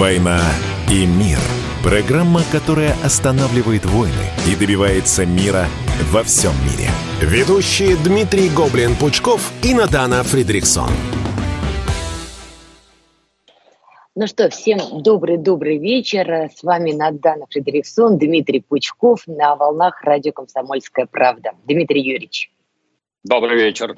[0.00, 0.40] «Война
[0.90, 1.36] и мир».
[1.84, 5.66] Программа, которая останавливает войны и добивается мира
[6.10, 6.88] во всем мире.
[7.20, 10.88] Ведущие Дмитрий Гоблин-Пучков и Надана Фридриксон.
[14.14, 16.48] Ну что, всем добрый-добрый вечер.
[16.50, 21.50] С вами Надана Фредериксон, Дмитрий Пучков на волнах радио «Комсомольская правда».
[21.66, 22.50] Дмитрий Юрьевич.
[23.22, 23.96] Добрый вечер.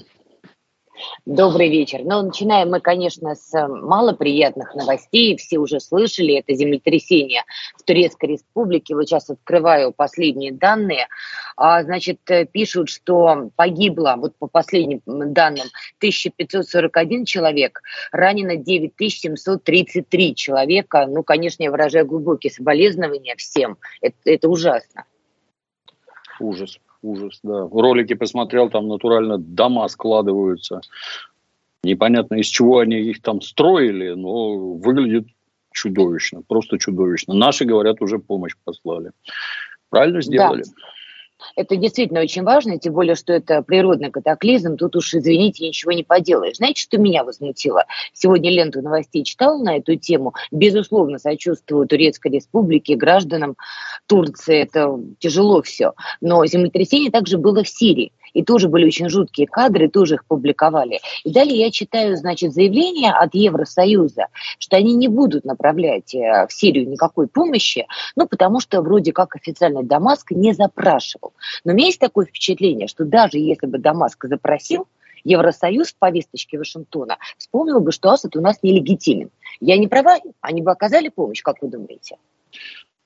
[1.25, 2.01] Добрый вечер.
[2.05, 5.37] Ну, начинаем мы, конечно, с э, малоприятных новостей.
[5.37, 7.45] Все уже слышали, это землетрясение
[7.77, 8.95] в Турецкой Республике.
[8.95, 11.09] Вот сейчас открываю последние данные.
[11.57, 15.67] А, значит, э, пишут, что погибло, вот по последним данным,
[15.99, 21.07] 1541 человек, ранено 9733 человека.
[21.07, 23.79] Ну, конечно, я выражаю глубокие соболезнования всем.
[24.01, 25.05] Это, это ужасно.
[26.41, 27.69] Ужас ужас, да.
[27.71, 30.81] Ролики посмотрел, там натурально дома складываются.
[31.85, 35.27] Непонятно, из чего они их там строили, но выглядит
[35.73, 37.35] чудовищно, просто чудовищно.
[37.35, 39.11] Наши, говорят, уже помощь послали.
[39.91, 40.63] Правильно сделали.
[40.63, 40.71] Да.
[41.57, 44.77] Это действительно очень важно, тем более, что это природный катаклизм.
[44.77, 46.57] Тут уж, извините, ничего не поделаешь.
[46.57, 47.85] Знаете, что меня возмутило?
[48.13, 50.35] Сегодня ленту новостей читал на эту тему.
[50.51, 53.57] Безусловно, сочувствую Турецкой республике, гражданам
[54.07, 54.63] Турции.
[54.63, 55.93] Это тяжело все.
[56.21, 61.01] Но землетрясение также было в Сирии и тоже были очень жуткие кадры, тоже их публиковали.
[61.25, 64.27] И далее я читаю, значит, заявление от Евросоюза,
[64.59, 69.37] что они не будут направлять э, в Сирию никакой помощи, ну, потому что вроде как
[69.37, 71.33] официально Дамаск не запрашивал.
[71.65, 74.87] Но у меня есть такое впечатление, что даже если бы Дамаск запросил,
[75.25, 79.31] Евросоюз в повесточке Вашингтона вспомнил бы, что Асад у нас нелегитимен.
[79.61, 80.19] Я не права?
[80.41, 82.17] Они бы оказали помощь, как вы думаете?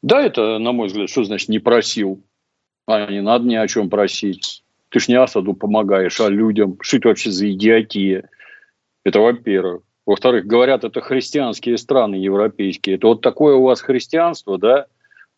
[0.03, 2.23] Да, это, на мой взгляд, что значит не просил?
[2.87, 4.63] А не надо ни о чем просить.
[4.91, 6.79] Ты ж не Асаду помогаешь, а людям.
[6.81, 8.29] Что это вообще за идиотия?
[9.05, 9.83] Это во-первых.
[10.07, 12.97] Во-вторых, говорят, это христианские страны европейские.
[12.97, 14.87] Это вот такое у вас христианство, да?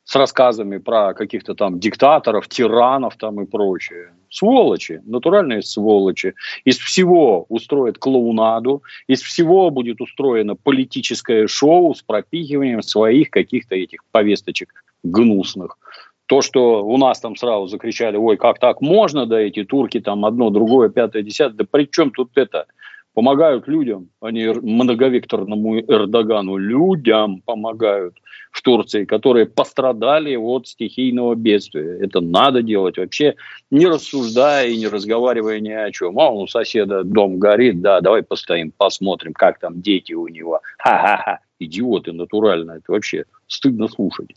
[0.05, 4.13] С рассказами про каких-то там диктаторов, тиранов там и прочее.
[4.31, 6.35] Сволочи, натуральные сволочи.
[6.64, 14.05] Из всего устроят клоунаду, из всего будет устроено политическое шоу с пропихиванием своих каких-то этих
[14.11, 14.73] повесточек
[15.03, 15.79] гнусных
[16.28, 20.27] то, что у нас там сразу закричали, ой, как так можно, да, эти турки там
[20.27, 22.66] одно, другое, пятое, десятое, да при чем тут это?
[23.14, 28.14] Помогают людям, они многовекторному Эрдогану, людям помогают
[28.52, 31.98] в Турции, которые пострадали от стихийного бедствия.
[31.98, 33.34] Это надо делать вообще,
[33.70, 36.18] не рассуждая и не разговаривая ни о чем.
[36.20, 40.60] А у соседа дом горит, да, давай постоим, посмотрим, как там дети у него.
[40.78, 44.28] Ха-ха-ха, идиоты натурально, это вообще стыдно слушать.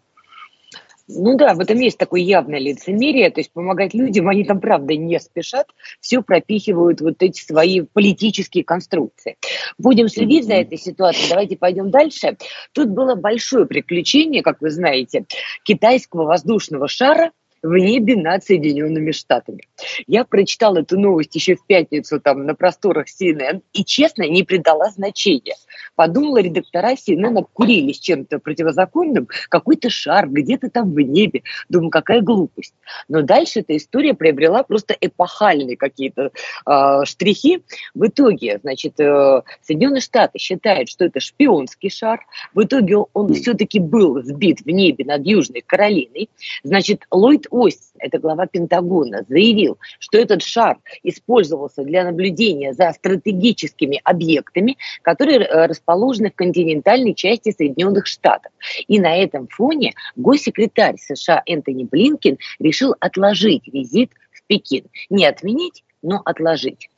[1.16, 4.96] Ну да, в этом есть такое явное лицемерие, то есть помогать людям, они там правда
[4.96, 5.68] не спешат,
[6.00, 9.38] все пропихивают вот эти свои политические конструкции.
[9.78, 12.38] Будем следить за этой ситуацией, давайте пойдем дальше.
[12.74, 15.26] Тут было большое приключение, как вы знаете,
[15.64, 17.32] китайского воздушного шара,
[17.64, 19.68] в небе над Соединенными Штатами.
[20.08, 24.90] Я прочитала эту новость еще в пятницу там на просторах CNN и, честно, не придала
[24.90, 25.56] значения.
[25.96, 31.44] Подумала, редактора CNN обкурились чем-то противозаконным, какой-то шар где-то там в небе.
[31.70, 32.74] Думаю, какая глупость.
[33.08, 36.32] Но дальше эта история приобрела просто эпохальные какие-то
[36.66, 37.64] э, штрихи.
[37.94, 42.26] В итоге, значит, э, Соединенные Штаты считают, что это шпионский шар.
[42.54, 46.30] В итоге он, он все-таки был сбит в небе над Южной Каролиной.
[46.64, 54.02] Значит, Ллойд Остин, это глава Пентагона, заявил, что этот шар использовался для наблюдения за стратегическими
[54.04, 58.52] объектами, которые э, расположены в континентальной части Соединенных Штатов.
[58.88, 64.86] И на этом фоне госсекретарь США Энтони Блинкин решил отложить визит в Пекин.
[65.10, 66.90] Не отменить, но отложить.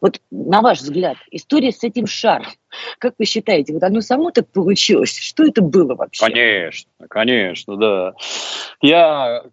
[0.00, 2.46] Вот на ваш взгляд, история с этим шаром,
[2.98, 5.16] как вы считаете, вот оно само так получилось?
[5.16, 6.26] Что это было вообще?
[6.26, 8.14] Конечно, конечно, да.
[8.82, 9.44] Я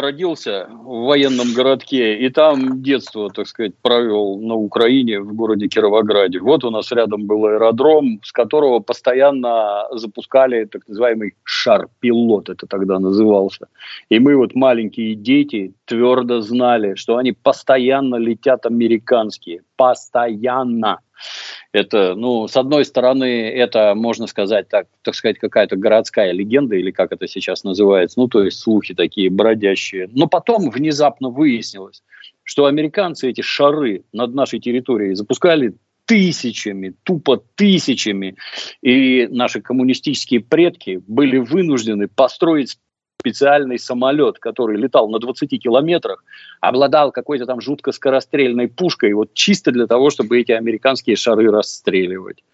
[0.00, 6.40] родился в военном городке, и там детство, так сказать, провел на Украине, в городе Кировограде.
[6.40, 12.98] Вот у нас рядом был аэродром, с которого постоянно запускали так называемый шар-пилот, это тогда
[12.98, 13.68] назывался.
[14.08, 19.62] И мы вот маленькие дети твердо знали, что они постоянно летят американские.
[19.76, 21.00] Постоянно.
[21.72, 26.90] Это, ну, с одной стороны, это, можно сказать, так, так сказать, какая-то городская легенда, или
[26.90, 30.08] как это сейчас называется, ну, то есть слухи такие бродящие.
[30.12, 32.02] Но потом внезапно выяснилось,
[32.44, 35.74] что американцы эти шары над нашей территорией запускали
[36.06, 38.36] тысячами, тупо тысячами.
[38.80, 42.78] И наши коммунистические предки были вынуждены построить
[43.26, 46.24] специальный самолет, который летал на 20 километрах,
[46.60, 52.44] обладал какой-то там жутко скорострельной пушкой, вот чисто для того, чтобы эти американские шары расстреливать.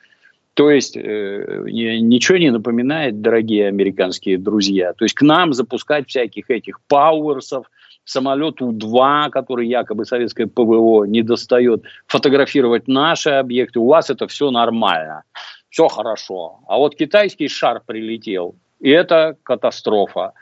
[0.54, 4.92] То есть э, ничего не напоминает, дорогие американские друзья.
[4.94, 7.66] То есть к нам запускать всяких этих пауэрсов,
[8.04, 13.78] самолет У-2, который якобы советское ПВО не достает, фотографировать наши объекты.
[13.78, 15.22] У вас это все нормально,
[15.68, 16.60] все хорошо.
[16.66, 20.32] А вот китайский шар прилетел, и это катастрофа.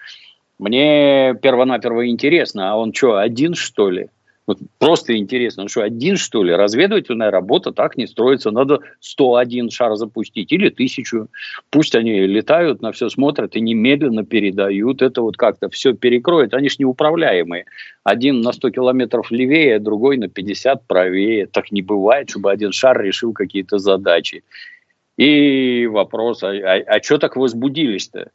[0.59, 4.09] Мне первонаперво интересно, а он что, один что ли?
[4.47, 6.53] Вот просто интересно, ну что, один что ли?
[6.53, 8.51] Разведывательная работа так не строится.
[8.51, 11.29] Надо 101 шар запустить или тысячу.
[11.71, 15.03] Пусть они летают, на все смотрят и немедленно передают.
[15.03, 16.53] Это вот как-то все перекроет.
[16.53, 17.67] Они же неуправляемые.
[18.03, 21.47] Один на 100 километров левее, другой на 50 правее.
[21.47, 24.43] Так не бывает, чтобы один шар решил какие-то задачи.
[25.21, 28.31] И вопрос, а, а, а что так возбудились-то?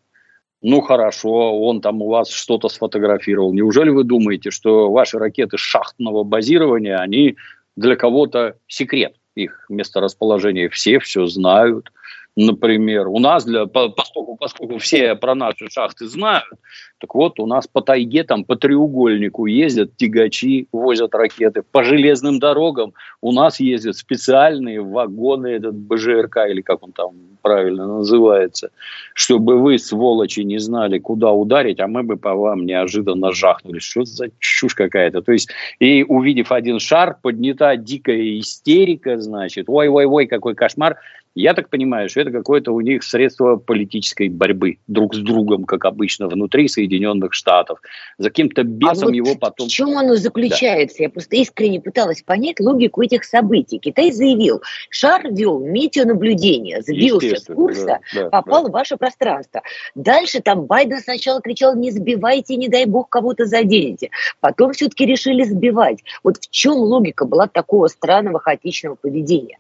[0.62, 3.54] Ну хорошо, он там у вас что-то сфотографировал.
[3.54, 7.38] Неужели вы думаете, что ваши ракеты шахтного базирования, они
[7.76, 9.16] для кого-то секрет?
[9.34, 11.92] Их месторасположение все все знают
[12.36, 13.08] например.
[13.08, 16.46] У нас, для, поскольку, поскольку все про наши шахты знают,
[17.00, 21.62] так вот, у нас по тайге, там по треугольнику ездят тягачи, возят ракеты.
[21.72, 27.12] По железным дорогам у нас ездят специальные вагоны, этот БЖРК, или как он там
[27.42, 28.72] правильно называется,
[29.14, 33.80] чтобы вы, сволочи, не знали, куда ударить, а мы бы по вам неожиданно жахнули.
[33.80, 35.22] Что за чушь какая-то?
[35.22, 35.50] То есть,
[35.80, 40.98] и увидев один шар, поднята дикая истерика, значит, ой-ой-ой, какой кошмар.
[41.36, 45.84] Я так понимаю, что это какое-то у них средство политической борьбы друг с другом, как
[45.84, 47.82] обычно, внутри Соединенных Штатов.
[48.18, 49.68] За каким-то бесом а вот его потом...
[49.68, 51.00] В чем оно заключается?
[51.00, 51.04] Да.
[51.04, 53.80] Я просто искренне пыталась понять логику этих событий.
[53.80, 58.70] Китай заявил, шар вел метеонаблюдение, сбился с курса, да, да, попал да.
[58.70, 59.62] в ваше пространство.
[59.94, 64.10] Дальше там Байден сначала кричал, не сбивайте, не дай бог кого-то заденете.
[64.40, 66.00] Потом все-таки решили сбивать.
[66.24, 69.58] Вот в чем логика была такого странного хаотичного поведения?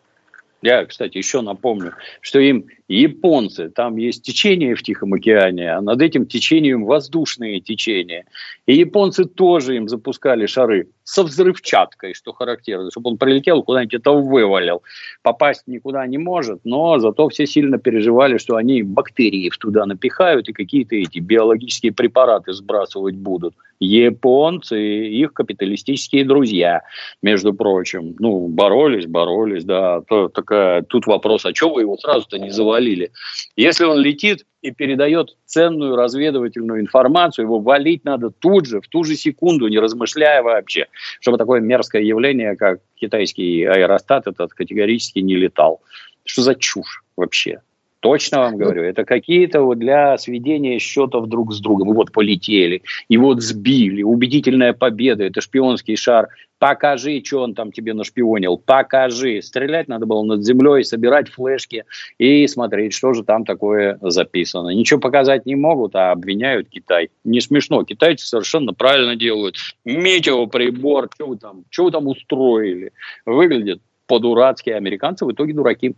[0.66, 6.02] Я, кстати, еще напомню, что им японцы, там есть течение в Тихом океане, а над
[6.02, 8.26] этим течением воздушные течения.
[8.66, 14.12] И японцы тоже им запускали шары со взрывчаткой, что характерно, чтобы он прилетел куда-нибудь это
[14.12, 14.82] вывалил.
[15.22, 20.54] Попасть никуда не может, но зато все сильно переживали, что они бактерии туда напихают и
[20.54, 23.54] какие-то эти биологические препараты сбрасывать будут.
[23.80, 26.82] Японцы, их капиталистические друзья,
[27.22, 32.40] между прочим, ну, боролись, боролись, да, то, такая, тут вопрос, а что вы его сразу-то
[32.40, 33.12] не завалили?
[33.56, 39.04] Если он летит, и передает ценную разведывательную информацию, его валить надо тут же, в ту
[39.04, 40.88] же секунду, не размышляя вообще,
[41.20, 45.82] чтобы такое мерзкое явление, как китайский аэростат, этот категорически не летал.
[46.24, 47.62] Что за чушь вообще?
[48.06, 51.90] Точно вам говорю, это какие-то вот для сведения счетов друг с другом.
[51.90, 54.04] И вот полетели, и вот сбили.
[54.04, 56.28] Убедительная победа, это шпионский шар.
[56.60, 58.58] Покажи, что он там тебе нашпионил.
[58.58, 59.42] Покажи.
[59.42, 61.84] Стрелять надо было над землей, собирать флешки
[62.20, 64.70] и смотреть, что же там такое записано.
[64.70, 67.10] Ничего показать не могут, а обвиняют Китай.
[67.24, 67.84] Не смешно.
[67.86, 69.56] Китайцы совершенно правильно делают.
[69.84, 72.92] Метеоприбор, что вы там, что вы там устроили?
[73.26, 74.70] Выглядит по-дурацки.
[74.70, 75.96] Американцы в итоге дураки.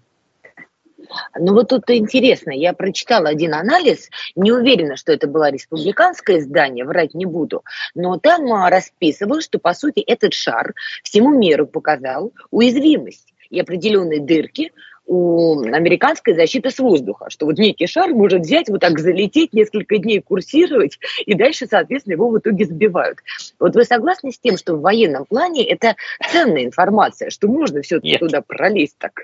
[1.40, 6.86] Ну вот тут интересно, я прочитала один анализ, не уверена, что это было республиканское издание,
[6.86, 7.64] врать не буду,
[7.96, 10.74] но там а, расписывал, что по сути этот шар
[11.04, 14.72] всему миру показал уязвимость и определенные дырки
[15.08, 19.98] у американской защиты с воздуха, что вот некий шар может взять, вот так залететь, несколько
[19.98, 23.20] дней курсировать, и дальше, соответственно, его в итоге сбивают.
[23.58, 25.96] Вот вы согласны с тем, что в военном плане это
[26.30, 29.24] ценная информация, что можно все-таки туда пролезть так?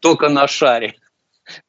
[0.00, 0.94] Только на шаре.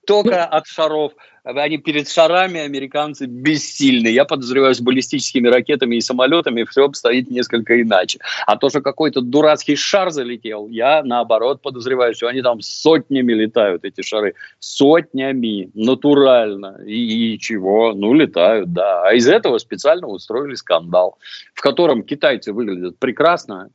[0.06, 1.14] Только от шаров.
[1.44, 4.10] Они перед шарами, американцы, бессильны.
[4.10, 8.20] Я подозреваю, с баллистическими ракетами и самолетами все обстоит несколько иначе.
[8.46, 13.86] А то, что какой-то дурацкий шар залетел, я, наоборот, подозреваю, что они там сотнями летают,
[13.86, 14.36] эти шары.
[14.60, 16.82] Сотнями, натурально.
[16.86, 17.94] И, и чего?
[17.94, 19.04] Ну, летают, да.
[19.08, 21.18] А из этого специально устроили скандал,
[21.54, 23.70] в котором китайцы выглядят прекрасно,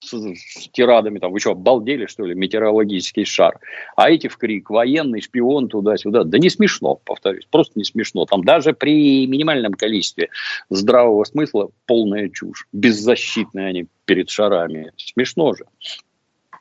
[0.00, 3.58] с, с тирадами, там, вы что, обалдели, что ли, метеорологический шар.
[3.96, 6.24] А эти в крик, военный, шпион, туда-сюда.
[6.24, 8.24] Да не смешно, повторюсь, просто не смешно.
[8.24, 10.30] Там даже при минимальном количестве
[10.68, 12.66] здравого смысла полная чушь.
[12.72, 14.92] Беззащитные они перед шарами.
[14.96, 15.64] Смешно же.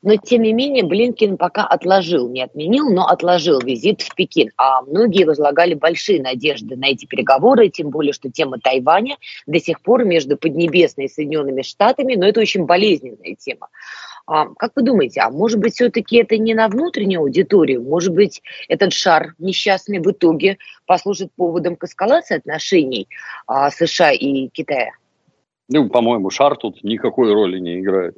[0.01, 4.51] Но, тем не менее, Блинкин пока отложил, не отменил, но отложил визит в Пекин.
[4.57, 9.81] А многие возлагали большие надежды на эти переговоры, тем более, что тема Тайваня до сих
[9.81, 13.67] пор между Поднебесной и Соединенными Штатами, но это очень болезненная тема.
[14.25, 17.81] А, как вы думаете, а может быть, все-таки это не на внутреннюю аудиторию?
[17.81, 23.07] Может быть, этот шар несчастный в итоге послужит поводом к эскалации отношений
[23.47, 24.91] а, США и Китая?
[25.71, 28.17] Ну, по-моему, шар тут никакой роли не играет.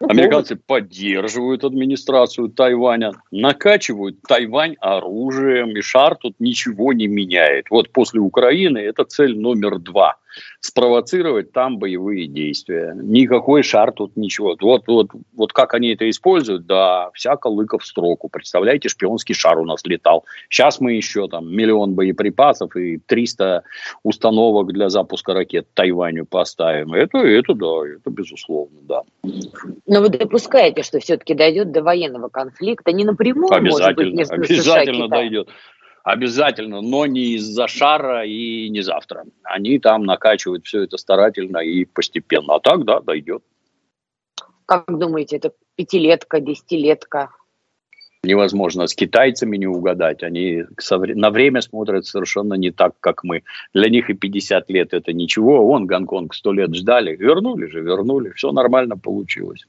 [0.00, 7.66] Ну, Американцы поддерживают администрацию Тайваня, накачивают Тайвань оружием, и шар тут ничего не меняет.
[7.70, 10.16] Вот после Украины это цель номер два–
[10.60, 12.94] спровоцировать там боевые действия.
[12.96, 14.56] Никакой шар тут ничего.
[14.60, 18.28] Вот, вот, вот как они это используют, да, всяко лыка в строку.
[18.28, 20.24] Представляете, шпионский шар у нас летал.
[20.48, 23.62] Сейчас мы еще там миллион боеприпасов и 300
[24.02, 26.94] установок для запуска ракет Тайваню поставим.
[26.94, 29.02] Это, это да, это безусловно, да.
[29.86, 32.92] Но вы допускаете, что все-таки дойдет до военного конфликта?
[32.92, 35.48] Не напрямую, обязательно, может быть, между Обязательно дойдет.
[36.04, 39.24] Обязательно, но не из-за шара и не завтра.
[39.42, 42.56] Они там накачивают все это старательно и постепенно.
[42.56, 43.42] А так, да, дойдет.
[44.66, 47.30] Как думаете, это пятилетка, десятилетка?
[48.22, 48.86] Невозможно.
[48.86, 50.22] С китайцами не угадать.
[50.22, 53.42] Они на время смотрят совершенно не так, как мы.
[53.72, 55.64] Для них и 50 лет это ничего.
[55.64, 57.16] Вон Гонконг сто лет ждали.
[57.16, 58.30] Вернули же, вернули.
[58.30, 59.66] Все нормально получилось.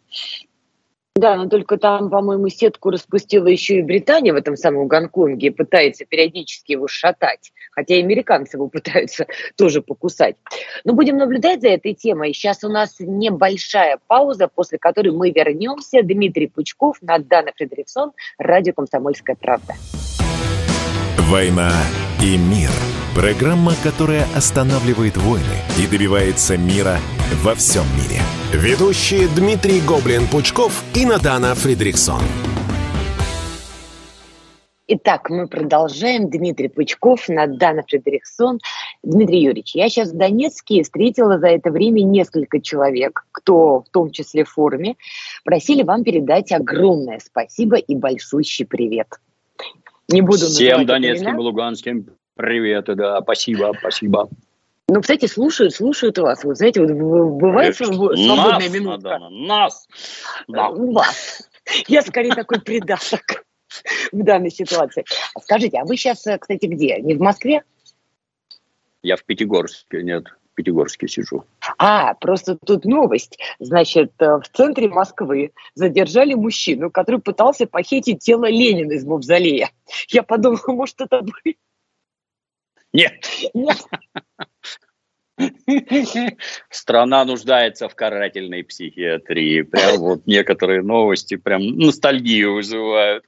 [1.18, 6.04] Да, но только там, по-моему, сетку распустила еще и Британия в этом самом Гонконге, пытается
[6.04, 10.36] периодически его шатать, хотя и американцы его пытаются тоже покусать.
[10.84, 12.34] Но будем наблюдать за этой темой.
[12.34, 16.04] Сейчас у нас небольшая пауза, после которой мы вернемся.
[16.04, 19.74] Дмитрий Пучков, Надана Фредериксон, радио «Комсомольская правда».
[21.30, 21.72] «Война
[22.22, 22.72] и мир»–
[23.16, 26.98] программа, которая останавливает войны и добивается мира
[27.42, 28.20] во всем мире.
[28.56, 32.22] Ведущие Дмитрий Гоблин-Пучков и Надана Фридриксон.
[34.88, 36.30] Итак, мы продолжаем.
[36.30, 38.62] Дмитрий Пучков, Надана Фредериксон.
[39.04, 44.12] Дмитрий Юрьевич, я сейчас в Донецке встретила за это время несколько человек, кто в том
[44.12, 44.96] числе в форуме,
[45.44, 49.08] просили вам передать огромное спасибо и большущий привет.
[50.08, 54.30] Не буду Всем донецким и луганским привет, да, спасибо, спасибо.
[54.88, 56.44] Ну, кстати, слушают, слушают вас.
[56.44, 59.20] Вот знаете, вот бывает свободная нас, минутка.
[59.20, 59.88] Надо, нас.
[60.48, 60.70] Да.
[60.70, 61.50] Вас.
[61.88, 63.46] Я скорее такой придаток
[64.12, 65.04] в данной ситуации.
[65.42, 67.00] Скажите, а вы сейчас, э, кстати, где?
[67.02, 67.64] Не в Москве?
[69.02, 71.46] Я в Пятигорске, нет, в Пятигорске сижу.
[71.80, 73.40] А, просто тут новость.
[73.60, 79.72] Значит, э, в центре Москвы задержали мужчину, который пытался похитить тело Ленина из мавзолея.
[80.10, 81.56] Я подумала, может, это вы?
[82.96, 83.26] Нет.
[86.70, 89.64] Страна нуждается в карательной психиатрии.
[89.64, 93.26] Прям вот некоторые новости прям ностальгию вызывают.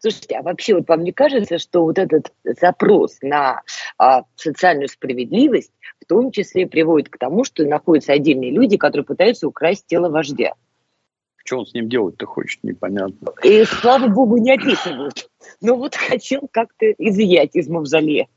[0.00, 3.62] Слушайте, а вообще вот вам не кажется, что вот этот запрос на
[3.98, 9.48] а, социальную справедливость в том числе приводит к тому, что находятся отдельные люди, которые пытаются
[9.48, 10.52] украсть тело вождя?
[11.44, 13.32] Что он с ним делать-то хочет, непонятно.
[13.42, 15.28] И, слава богу, не описывают.
[15.60, 18.28] Но вот хотел как-то изъять из мавзолея.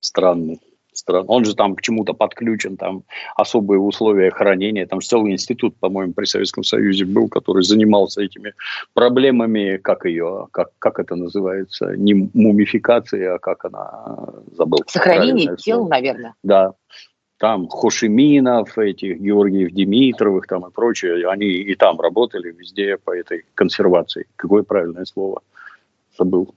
[0.00, 0.60] Странный
[0.98, 1.24] стран.
[1.28, 3.04] Он же там к чему-то подключен, там
[3.36, 4.86] особые условия хранения.
[4.86, 8.54] Там же целый институт, по-моему, при Советском Союзе был, который занимался этими
[8.94, 14.80] проблемами, как ее, как, как это называется, не мумификация, а как она, забыл.
[14.86, 15.88] Сохранение тел, слово.
[15.88, 16.34] наверное.
[16.42, 16.74] Да,
[17.38, 23.44] там Хошиминов, этих Георгиев Димитровых там и прочее, они и там работали везде по этой
[23.54, 24.26] консервации.
[24.36, 25.42] Какое правильное слово?
[26.18, 26.54] Забыл.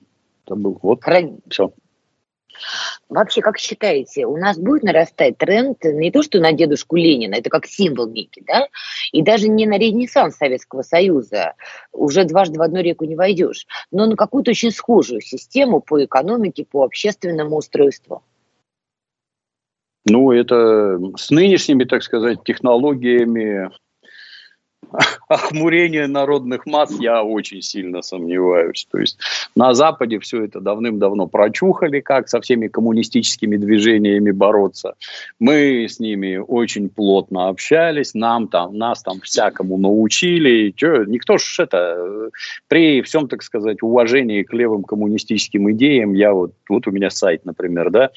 [0.47, 0.79] Забыл.
[0.81, 1.37] Вот, Хран...
[1.49, 1.71] все.
[3.11, 7.49] Вообще, как считаете, у нас будет нарастать тренд не то, что на дедушку Ленина, это
[7.49, 8.69] как символ некий, да,
[9.11, 11.55] и даже не на ренессанс Советского Союза,
[11.91, 16.63] уже дважды в одну реку не войдешь, но на какую-то очень схожую систему по экономике,
[16.63, 18.23] по общественному устройству?
[20.05, 23.71] Ну, это с нынешними, так сказать, технологиями
[25.27, 28.87] охмурение народных масс я очень сильно сомневаюсь.
[28.91, 29.17] То есть
[29.55, 34.95] на Западе все это давным-давно прочухали, как со всеми коммунистическими движениями бороться.
[35.39, 40.71] Мы с ними очень плотно общались, нам там, нас там всякому научили.
[40.75, 42.29] Че, никто ж это,
[42.67, 47.45] при всем, так сказать, уважении к левым коммунистическим идеям, я вот, вот у меня сайт,
[47.45, 48.11] например, да,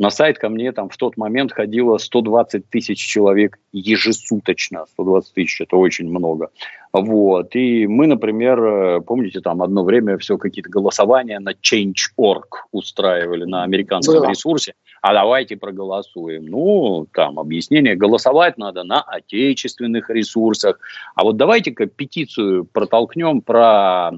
[0.00, 4.86] на сайт ко мне там в тот момент ходило 120 тысяч человек ежесуточно.
[4.94, 6.48] 120 тысяч– это очень много.
[6.94, 7.54] Вот.
[7.54, 13.62] И мы, например, э, помните, там одно время все какие-то голосования на Change.org устраивали на
[13.62, 14.30] американском Было.
[14.30, 14.72] ресурсе.
[15.02, 16.46] А давайте проголосуем.
[16.46, 17.94] Ну, там объяснение.
[17.94, 20.80] Голосовать надо на отечественных ресурсах.
[21.14, 24.12] А вот давайте-ка петицию протолкнем про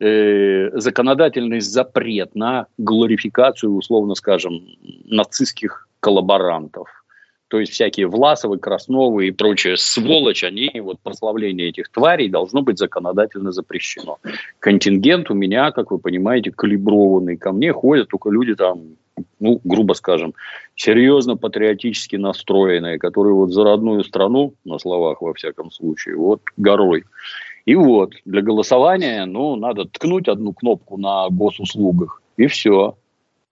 [0.00, 4.66] э, законодательный запрет на глорификацию, условно скажем,
[5.04, 6.88] нацистских коллаборантов.
[7.48, 12.78] То есть всякие Власовы, Красновы и прочая сволочь, они, вот прославление этих тварей должно быть
[12.78, 14.18] законодательно запрещено.
[14.58, 17.38] Контингент у меня, как вы понимаете, калиброванный.
[17.38, 18.96] Ко мне ходят только люди там
[19.40, 20.34] ну, грубо скажем,
[20.76, 27.04] серьезно патриотически настроенные, которые вот за родную страну, на словах во всяком случае, вот горой.
[27.68, 32.96] И вот, для голосования, ну, надо ткнуть одну кнопку на госуслугах, и все.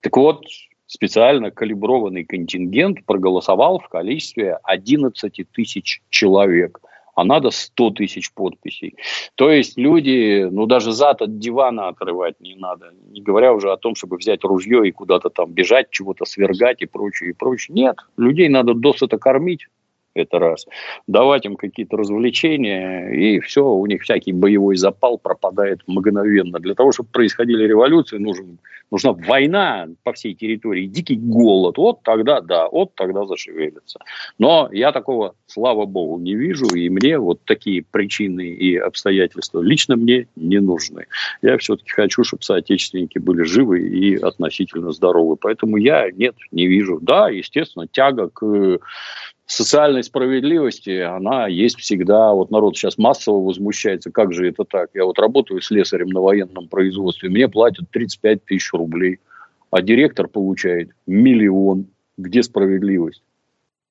[0.01, 0.47] Так вот,
[0.87, 6.81] специально калиброванный контингент проголосовал в количестве 11 тысяч человек–
[7.17, 8.95] а надо 100 тысяч подписей.
[9.37, 13.79] То есть люди, ну даже зад от дивана отрывать не надо, не говоря уже о
[13.79, 17.75] том, чтобы взять ружье и куда-то там бежать, чего-то свергать и прочее, и прочее.
[17.75, 19.67] Нет, людей надо досыта кормить,
[20.17, 20.67] это раз.
[21.07, 26.59] Давать им какие-то развлечения, и все, у них всякий боевой запал пропадает мгновенно.
[26.59, 28.59] Для того, чтобы происходили революции, нужен,
[28.91, 31.79] нужна война по всей территории, дикий голод.
[31.79, 34.01] Вот тогда, да, вот тогда зашевелится.
[34.39, 39.97] Но я такого, слава богу, не вижу, и мне вот такие причины и обстоятельства лично
[39.97, 41.07] мне не нужны.
[41.43, 45.37] Я все-таки хочу, чтобы соотечественники были живы и относительно здоровы.
[45.37, 46.99] Поэтому я, нет, не вижу.
[47.01, 48.79] Да, естественно, тяга к
[49.47, 52.33] социальной справедливости, она есть всегда.
[52.33, 54.91] Вот народ сейчас массово возмущается, как же это так?
[54.95, 59.21] Я вот работаю слесарем на военном производстве, мне платят 35 тысяч рублей,
[59.71, 61.87] а директор получает миллион.
[62.19, 63.23] Где справедливость?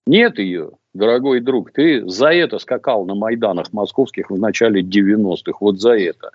[0.08, 1.72] Нет ее, дорогой друг.
[1.72, 5.58] Ты за это скакал на Майданах московских в начале 90-х.
[5.60, 6.32] Вот за это.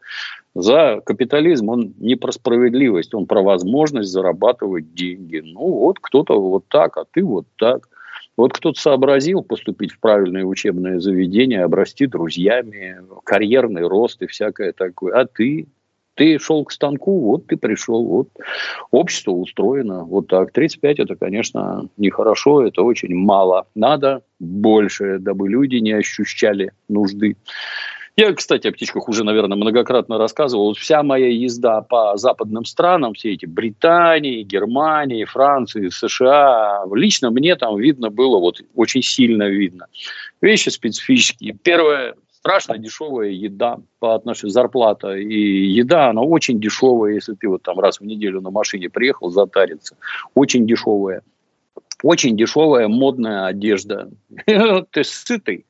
[0.54, 5.40] За капитализм он не про справедливость, он про возможность зарабатывать деньги.
[5.44, 7.88] Ну вот кто-то вот так, а ты вот так.
[8.40, 15.12] Вот кто-то сообразил поступить в правильное учебное заведение, обрасти друзьями, карьерный рост и всякое такое.
[15.12, 15.66] А ты?
[16.14, 18.30] Ты шел к станку, вот ты пришел, вот
[18.90, 20.52] общество устроено вот так.
[20.52, 23.66] 35 это, конечно, нехорошо, это очень мало.
[23.74, 27.36] Надо больше, дабы люди не ощущали нужды.
[28.16, 30.74] Я, кстати, о птичках уже, наверное, многократно рассказывал.
[30.74, 37.78] Вся моя езда по западным странам, все эти Британии, Германии, Франции, США, лично мне там
[37.78, 39.86] видно было, вот очень сильно видно.
[40.40, 41.54] Вещи специфические.
[41.54, 47.62] Первое, страшно дешевая еда по отношению зарплата и еда, она очень дешевая, если ты вот
[47.62, 49.96] там раз в неделю на машине приехал затариться.
[50.34, 51.22] Очень дешевая.
[52.02, 54.10] Очень дешевая модная одежда.
[54.46, 55.66] Ты сытый,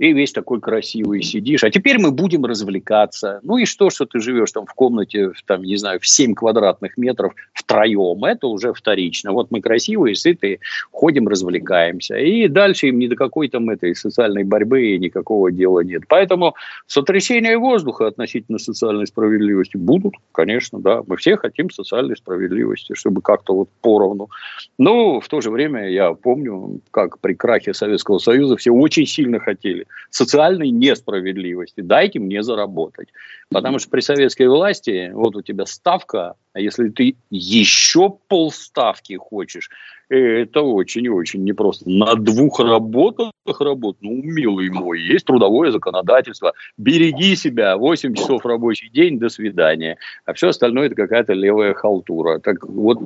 [0.00, 1.62] и весь такой красивый сидишь.
[1.62, 3.40] А теперь мы будем развлекаться.
[3.42, 6.96] Ну и что, что ты живешь там в комнате, там, не знаю, в 7 квадратных
[6.96, 9.32] метров втроем, это уже вторично.
[9.32, 10.60] Вот мы красивые, сытые,
[10.90, 12.16] ходим, развлекаемся.
[12.16, 16.04] И дальше им ни до какой там этой социальной борьбы никакого дела нет.
[16.08, 16.54] Поэтому
[16.86, 21.02] сотрясения воздуха относительно социальной справедливости будут, конечно, да.
[21.06, 24.30] Мы все хотим социальной справедливости, чтобы как-то вот поровну.
[24.78, 29.38] Но в то же время я помню, как при крахе Советского Союза все очень сильно
[29.38, 31.80] хотели социальной несправедливости.
[31.80, 33.08] Дайте мне заработать.
[33.50, 39.70] Потому что при советской власти вот у тебя ставка, а если ты еще полставки хочешь,
[40.08, 41.88] это очень-очень непросто.
[41.88, 46.52] На двух работах работать, ну, милый мой, есть трудовое законодательство.
[46.76, 49.98] Береги себя, 8 часов рабочий день, до свидания.
[50.24, 52.40] А все остальное это какая-то левая халтура.
[52.40, 52.98] Так вот,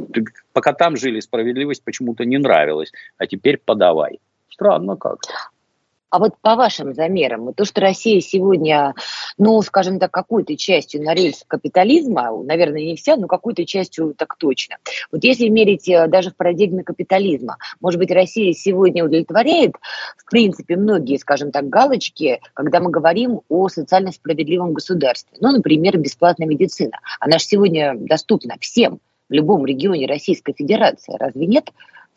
[0.52, 4.18] пока там жили, справедливость почему-то не нравилась, а теперь подавай.
[4.48, 5.18] Странно как.
[6.14, 8.94] А вот по вашим замерам, то, что Россия сегодня,
[9.36, 14.36] ну, скажем так, какой-то частью на рельс капитализма, наверное, не вся, но какой-то частью так
[14.36, 14.76] точно.
[15.10, 19.72] Вот если мерить э, даже в парадигме капитализма, может быть, Россия сегодня удовлетворяет,
[20.16, 25.36] в принципе, многие, скажем так, галочки, когда мы говорим о социально справедливом государстве.
[25.40, 27.00] Ну, например, бесплатная медицина.
[27.18, 31.16] Она же сегодня доступна всем в любом регионе Российской Федерации.
[31.18, 31.70] Разве нет?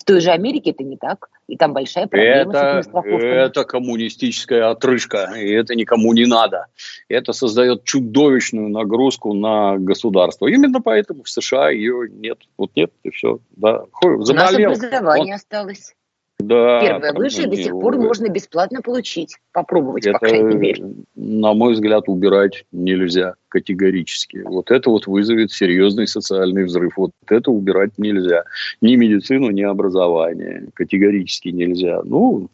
[0.08, 5.34] Той же Америке это не так, и там большая проблема это, с Это коммунистическая отрыжка,
[5.36, 6.68] и это никому не надо.
[7.10, 10.48] Это создает чудовищную нагрузку на государство.
[10.48, 12.38] Именно поэтому в США ее нет.
[12.58, 13.40] Вот нет, и все.
[13.58, 13.84] Да.
[14.22, 14.70] Заболел.
[14.70, 15.36] У нас образование Он...
[15.36, 15.94] осталось.
[16.40, 19.36] Да, Первое высшее до сих пор можно бесплатно получить.
[19.54, 20.84] Попробовать, это, по крайней мере.
[21.16, 24.44] На мой взгляд, убирать нельзя категорически.
[24.46, 26.94] Вот это вот вызовет серьезный социальный взрыв.
[26.96, 28.44] Вот это убирать нельзя.
[28.82, 30.68] Ни медицину, ни образование.
[30.76, 32.02] Категорически нельзя.
[32.04, 32.50] Ну,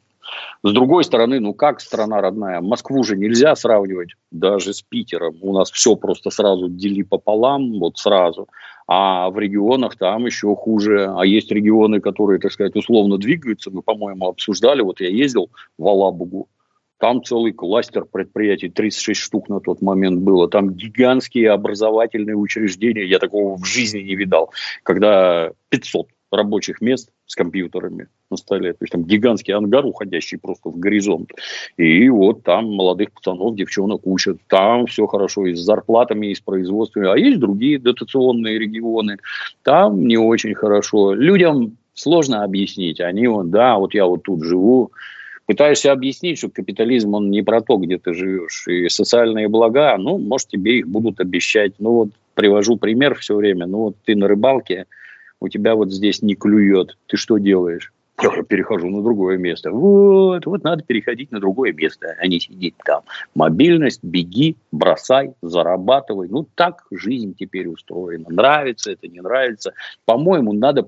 [0.63, 2.62] с другой стороны, ну как страна родная?
[2.62, 5.38] Москву же нельзя сравнивать даже с Питером.
[5.41, 8.47] У нас все просто сразу дели пополам, вот сразу.
[8.88, 11.12] А в регионах там еще хуже.
[11.15, 13.71] А есть регионы, которые, так сказать, условно двигаются.
[13.71, 14.81] Мы, по-моему, обсуждали.
[14.81, 16.47] Вот я ездил в Алабугу.
[16.99, 20.49] Там целый кластер предприятий, 36 штук на тот момент было.
[20.49, 23.03] Там гигантские образовательные учреждения.
[23.03, 24.51] Я такого в жизни не видал.
[24.83, 28.74] Когда 500 рабочих мест с компьютерами на столе.
[28.74, 31.32] То есть там гигантский ангар, уходящий просто в горизонт.
[31.78, 34.38] И вот там молодых пацанов, девчонок учат.
[34.48, 37.10] Там все хорошо и с зарплатами, и с производством.
[37.10, 39.17] А есть другие дотационные регионы.
[39.63, 41.13] Там не очень хорошо.
[41.13, 43.00] Людям сложно объяснить.
[43.00, 44.91] Они вот, да, вот я вот тут живу,
[45.46, 48.67] пытаешься объяснить, что капитализм, он не про то, где ты живешь.
[48.67, 51.74] И социальные блага, ну, может, тебе их будут обещать.
[51.80, 53.65] Ну, вот привожу пример все время.
[53.65, 54.86] Ну, вот ты на рыбалке,
[55.43, 56.97] у тебя вот здесь не клюет.
[57.08, 57.91] Ты что делаешь?
[58.21, 59.71] Я перехожу на другое место.
[59.71, 63.01] Вот, вот надо переходить на другое место, а не сидеть там.
[63.36, 66.29] Мобильность, беги, бросай, зарабатывай.
[66.29, 68.29] Ну, так жизнь теперь устроена.
[68.29, 69.73] Нравится это, не нравится.
[70.06, 70.88] По-моему, надо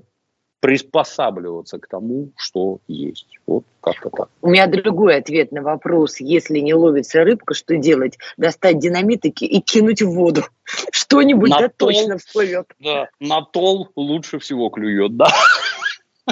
[0.60, 3.26] приспосабливаться к тому, что есть.
[3.46, 4.28] Вот как-то так.
[4.42, 6.18] У меня другой ответ на вопрос.
[6.18, 8.18] Если не ловится рыбка, что делать?
[8.36, 10.42] Достать динамит и, и кинуть в воду.
[10.90, 12.66] Что-нибудь да тол, точно всплывет.
[12.80, 15.28] Да, на тол лучше всего клюет, да.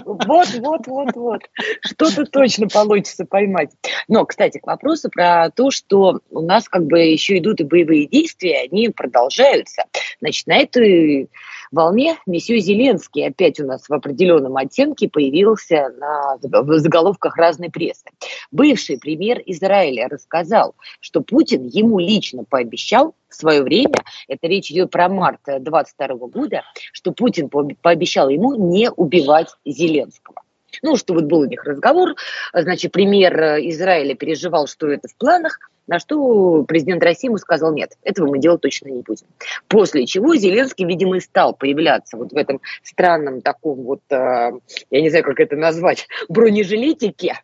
[0.04, 1.42] Вот, вот, вот, вот.
[1.82, 3.70] Что-то точно получится поймать.
[4.08, 8.06] Но, кстати, к вопросу про то, что у нас как бы еще идут и боевые
[8.06, 9.84] действия, они продолжаются.
[10.20, 11.28] Значит, на этой
[11.74, 18.06] волне месье Зеленский опять у нас в определенном оттенке появился на, в заголовках разной прессы.
[18.50, 23.96] Бывший премьер Израиля рассказал, что Путин ему лично пообещал в свое время,
[24.28, 30.42] это речь идет про март 22 года, что Путин пообещал ему не убивать Зеленского.
[30.82, 32.14] Ну, что вот был у них разговор,
[32.52, 37.92] значит, премьер Израиля переживал, что это в планах, на что президент России ему сказал, нет,
[38.02, 39.26] этого мы делать точно не будем.
[39.68, 44.52] После чего Зеленский, видимо, и стал появляться вот в этом странном таком вот, э,
[44.90, 47.34] я не знаю, как это назвать, бронежилетике,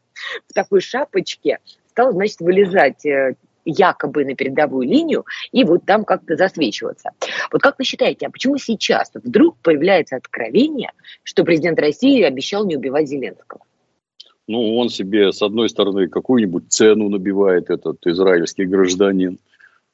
[0.48, 6.36] в такой шапочке, стал, значит, вылезать э, якобы на передовую линию и вот там как-то
[6.36, 7.10] засвечиваться.
[7.52, 12.76] Вот как вы считаете, а почему сейчас вдруг появляется откровение, что президент России обещал не
[12.76, 13.60] убивать Зеленского?
[14.50, 19.38] Ну, он себе, с одной стороны, какую-нибудь цену набивает, этот израильский гражданин.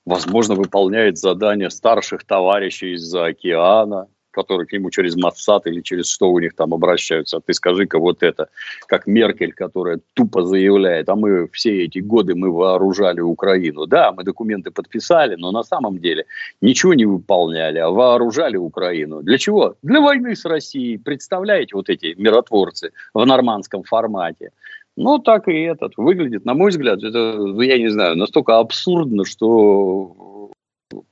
[0.07, 6.31] Возможно, выполняет задания старших товарищей из-за океана которые к нему через Моссад или через что
[6.31, 7.39] у них там обращаются.
[7.39, 8.49] А ты скажи-ка вот это,
[8.87, 13.87] как Меркель, которая тупо заявляет, а мы все эти годы мы вооружали Украину.
[13.87, 16.25] Да, мы документы подписали, но на самом деле
[16.61, 19.23] ничего не выполняли, а вооружали Украину.
[19.23, 19.75] Для чего?
[19.83, 20.99] Для войны с Россией.
[20.99, 24.51] Представляете, вот эти миротворцы в нормандском формате.
[24.97, 25.93] Ну, так и этот.
[25.97, 27.19] Выглядит, на мой взгляд, это,
[27.63, 30.51] я не знаю, настолько абсурдно, что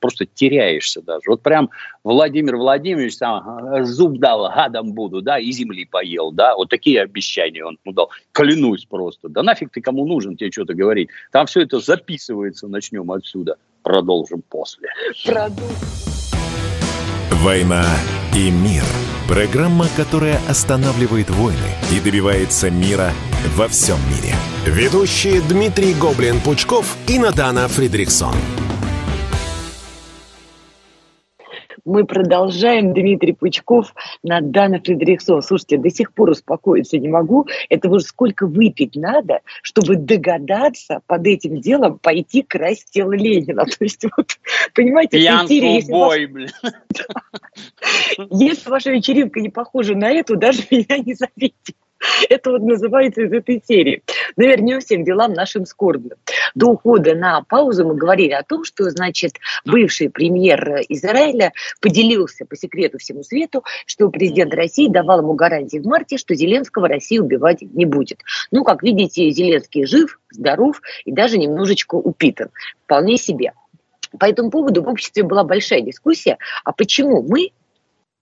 [0.01, 1.23] просто теряешься даже.
[1.29, 1.71] Вот прям
[2.03, 7.65] Владимир Владимирович там зуб дал, гадом буду, да, и земли поел, да, вот такие обещания
[7.65, 8.11] он дал.
[8.33, 9.29] Клянусь просто.
[9.29, 11.09] Да нафиг ты кому нужен тебе что-то говорить?
[11.33, 13.57] Там все это записывается, начнем отсюда.
[13.83, 14.89] Продолжим после.
[15.25, 15.77] Продолжим.
[17.31, 17.85] «Война
[18.35, 18.85] и мир»–
[19.29, 21.59] программа, которая останавливает войны
[21.93, 23.13] и добивается мира
[23.55, 24.35] во всем мире.
[24.65, 28.35] Ведущие Дмитрий Гоблин-Пучков и Надана Фридриксон.
[31.85, 32.95] Мы продолжаем.
[32.95, 35.43] Дмитрий Пучков, Надана Фредериксон.
[35.43, 37.47] Слушайте, до сих пор успокоиться не могу.
[37.69, 43.65] Это уже сколько выпить надо, чтобы догадаться под этим делом пойти красть тело Ленина.
[43.79, 44.39] То есть, вот,
[44.75, 46.51] понимаете, Пьянку если, бой, блин.
[48.31, 51.75] если ваша вечеринка не похожа на эту, даже меня не зовите.
[52.29, 54.03] Это вот называется из этой серии.
[54.37, 56.19] Но вернемся к делам нашим скорбным.
[56.55, 62.57] До ухода на паузу мы говорили о том, что, значит, бывший премьер Израиля поделился по
[62.57, 67.63] секрету всему свету, что президент России давал ему гарантии в марте, что Зеленского Россия убивать
[67.63, 68.21] не будет.
[68.51, 72.51] Ну, как видите, Зеленский жив, здоров и даже немножечко упитан.
[72.85, 73.53] Вполне себе.
[74.19, 77.51] По этому поводу в обществе была большая дискуссия, а почему мы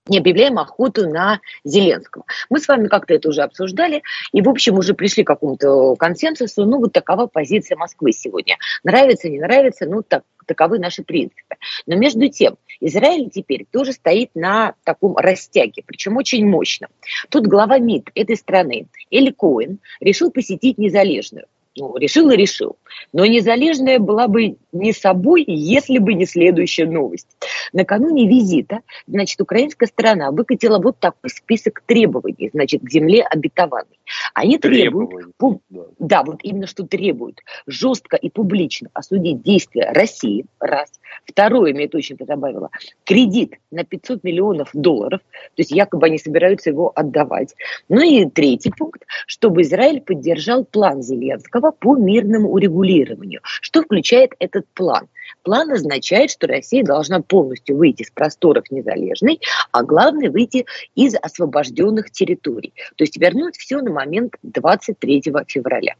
[0.06, 2.24] не объявляем охоту на Зеленского.
[2.50, 6.64] Мы с вами как-то это уже обсуждали, и, в общем, уже пришли к какому-то консенсусу.
[6.64, 8.56] Ну, вот такова позиция Москвы сегодня.
[8.82, 11.56] Нравится, не нравится, ну, так, таковы наши принципы.
[11.86, 16.90] Но между тем, Израиль теперь тоже стоит на таком растяге, причем очень мощном.
[17.28, 21.46] Тут глава МИД этой страны, Эль Коэн, решил посетить Незалежную.
[21.74, 22.76] Ну, решил и решил.
[23.14, 27.28] Но незалежная была бы не собой, если бы не следующая новость.
[27.72, 33.98] Накануне визита, значит, украинская сторона выкатила вот такой список требований, значит, к земле обетованной.
[34.34, 35.82] Они требуют, пу- да.
[35.98, 40.90] да, вот именно что требуют, жестко и публично осудить действия России, раз.
[41.24, 42.68] Второе, мне это очень позабавило,
[43.04, 47.54] кредит на 500 миллионов долларов, то есть якобы они собираются его отдавать.
[47.88, 53.40] Ну и третий пункт, чтобы Израиль поддержал план Зеленского Зеленского по мирному урегулированию.
[53.44, 55.08] Что включает этот план?
[55.42, 62.10] План означает, что Россия должна полностью выйти с просторов незалежной, а главное выйти из освобожденных
[62.10, 62.72] территорий.
[62.96, 65.94] То есть вернуть все на момент 23 февраля.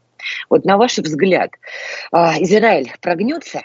[0.49, 1.51] Вот на ваш взгляд,
[2.11, 3.61] а, Израиль прогнется?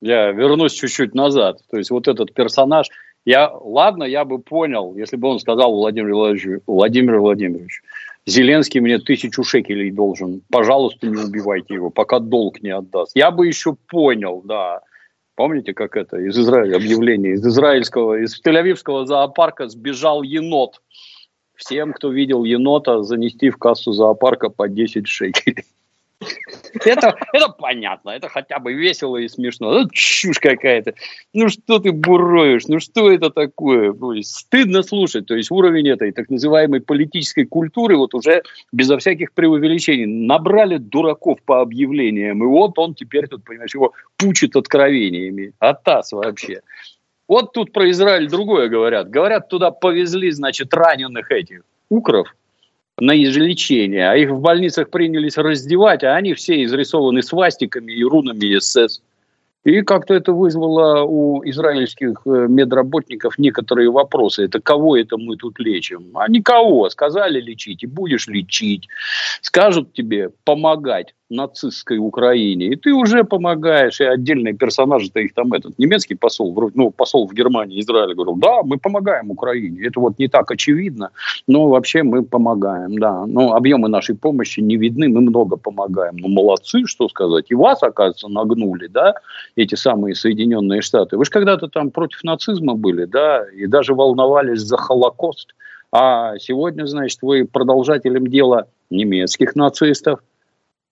[0.00, 1.58] Я вернусь чуть-чуть назад.
[1.70, 2.88] То есть вот этот персонаж,
[3.26, 7.82] я, ладно, я бы понял, если бы он сказал Владимир Владимирович, Владимир Владимирович,
[8.26, 13.12] Зеленский мне тысячу шекелей должен, пожалуйста, не убивайте его, пока долг не отдаст.
[13.14, 14.82] Я бы еще понял, да.
[15.36, 20.82] Помните, как это из Израиля объявление, из израильского, из Тель-Авивского зоопарка сбежал енот.
[21.54, 25.64] Всем, кто видел енота, занести в кассу зоопарка по 10 шекелей.
[26.84, 29.72] Это, это понятно, это хотя бы весело и смешно.
[29.72, 30.94] Ну, чушь какая-то.
[31.32, 32.66] Ну, что ты буровишь?
[32.68, 33.94] Ну, что это такое?
[34.22, 35.26] Стыдно слушать.
[35.26, 40.06] То есть уровень этой так называемой политической культуры вот уже безо всяких преувеличений.
[40.06, 42.42] Набрали дураков по объявлениям.
[42.42, 45.52] И вот он теперь тут, понимаешь, его пучит откровениями.
[45.58, 46.60] Атас вообще.
[47.28, 49.08] Вот тут про Израиль другое говорят.
[49.10, 52.34] Говорят, туда повезли, значит, раненых этих укров–
[53.00, 58.58] на излечение, а их в больницах принялись раздевать, а они все изрисованы свастиками и рунами
[58.58, 59.00] СС.
[59.64, 64.44] И как-то это вызвало у израильских э, медработников некоторые вопросы.
[64.44, 66.12] Это кого это мы тут лечим?
[66.14, 66.88] А никого.
[66.88, 68.88] Сказали лечить, и будешь лечить.
[69.42, 75.78] Скажут тебе помогать нацистской Украине, и ты уже помогаешь, и отдельные персонажи-то их там этот,
[75.78, 80.28] немецкий посол, ну, посол в Германии, Израиле, говорил, да, мы помогаем Украине, это вот не
[80.28, 81.10] так очевидно,
[81.46, 86.28] но вообще мы помогаем, да, но объемы нашей помощи не видны, мы много помогаем, ну,
[86.28, 89.14] молодцы, что сказать, и вас, оказывается, нагнули, да,
[89.56, 94.60] эти самые Соединенные Штаты, вы же когда-то там против нацизма были, да, и даже волновались
[94.60, 95.54] за Холокост,
[95.92, 100.20] а сегодня, значит, вы продолжателем дела немецких нацистов,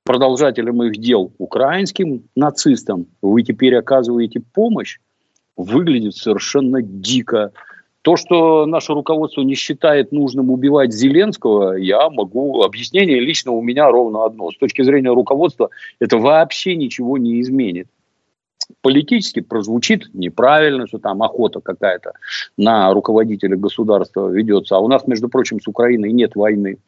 [0.09, 5.01] продолжателям их дел украинским нацистам, вы теперь оказываете помощь,
[5.55, 7.53] выглядит совершенно дико.
[8.01, 12.63] То, что наше руководство не считает нужным убивать Зеленского, я могу...
[12.63, 14.51] Объяснение лично у меня ровно одно.
[14.51, 15.69] С точки зрения руководства
[16.01, 17.89] это вообще ничего не изменит.
[18.81, 22.13] Политически прозвучит неправильно, что там охота какая-то
[22.57, 24.77] на руководителя государства ведется.
[24.77, 26.79] А у нас, между прочим, с Украиной нет войны.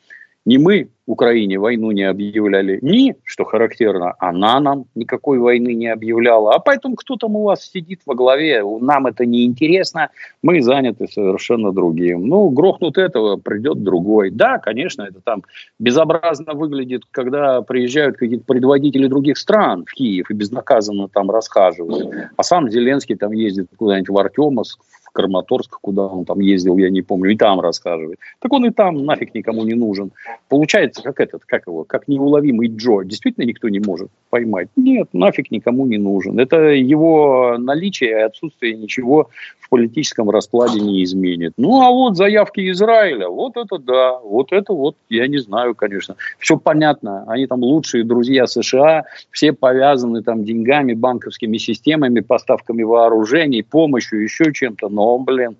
[0.46, 6.54] Не мы Украине войну не объявляли, ни, что характерно, она нам никакой войны не объявляла.
[6.54, 10.10] А поэтому кто там у вас сидит во главе, нам это не интересно,
[10.42, 12.26] мы заняты совершенно другим.
[12.26, 14.30] Ну, грохнут этого, придет другой.
[14.30, 15.42] Да, конечно, это там
[15.78, 22.14] безобразно выглядит, когда приезжают какие-то предводители других стран в Киев и безнаказанно там расхаживают.
[22.36, 26.88] А сам Зеленский там ездит куда-нибудь в Артемовск, в Краматорск, куда он там ездил, я
[26.88, 28.18] не помню, и там рассказывает.
[28.38, 30.12] Так он и там нафиг никому не нужен.
[30.48, 33.02] Получается, как этот, как его, как неуловимый Джо.
[33.04, 34.68] Действительно никто не может поймать?
[34.76, 36.38] Нет, нафиг никому не нужен.
[36.38, 39.28] Это его наличие и отсутствие ничего
[39.60, 41.52] в политическом раскладе не изменит.
[41.56, 46.16] Ну, а вот заявки Израиля, вот это да, вот это вот, я не знаю, конечно.
[46.38, 53.62] Все понятно, они там лучшие друзья США, все повязаны там деньгами, банковскими системами, поставками вооружений,
[53.62, 54.88] помощью, еще чем-то.
[54.88, 55.56] Но, блин,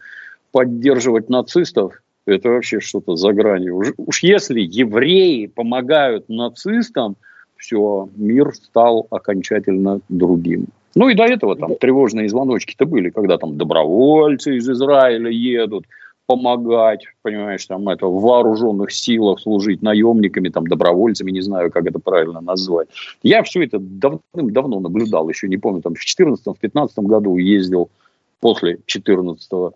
[0.52, 2.02] поддерживать нацистов,
[2.34, 3.76] это вообще что-то за гранью.
[3.76, 7.16] Уж, уж если евреи помогают нацистам,
[7.56, 10.66] все, мир стал окончательно другим.
[10.94, 15.84] Ну и до этого там тревожные звоночки-то были, когда там добровольцы из Израиля едут
[16.26, 21.98] помогать, понимаешь, там это в вооруженных силах служить наемниками, там добровольцами, не знаю, как это
[21.98, 22.88] правильно назвать.
[23.22, 27.90] Я все это давным-давно наблюдал, еще не помню, там в 2014-2015 году ездил
[28.40, 29.74] после 2014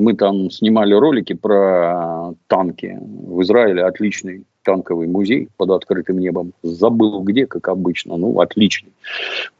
[0.00, 3.84] мы там снимали ролики про танки в Израиле.
[3.84, 6.52] Отличный танковый музей под открытым небом.
[6.62, 8.16] Забыл где, как обычно.
[8.16, 8.92] Ну, отличный.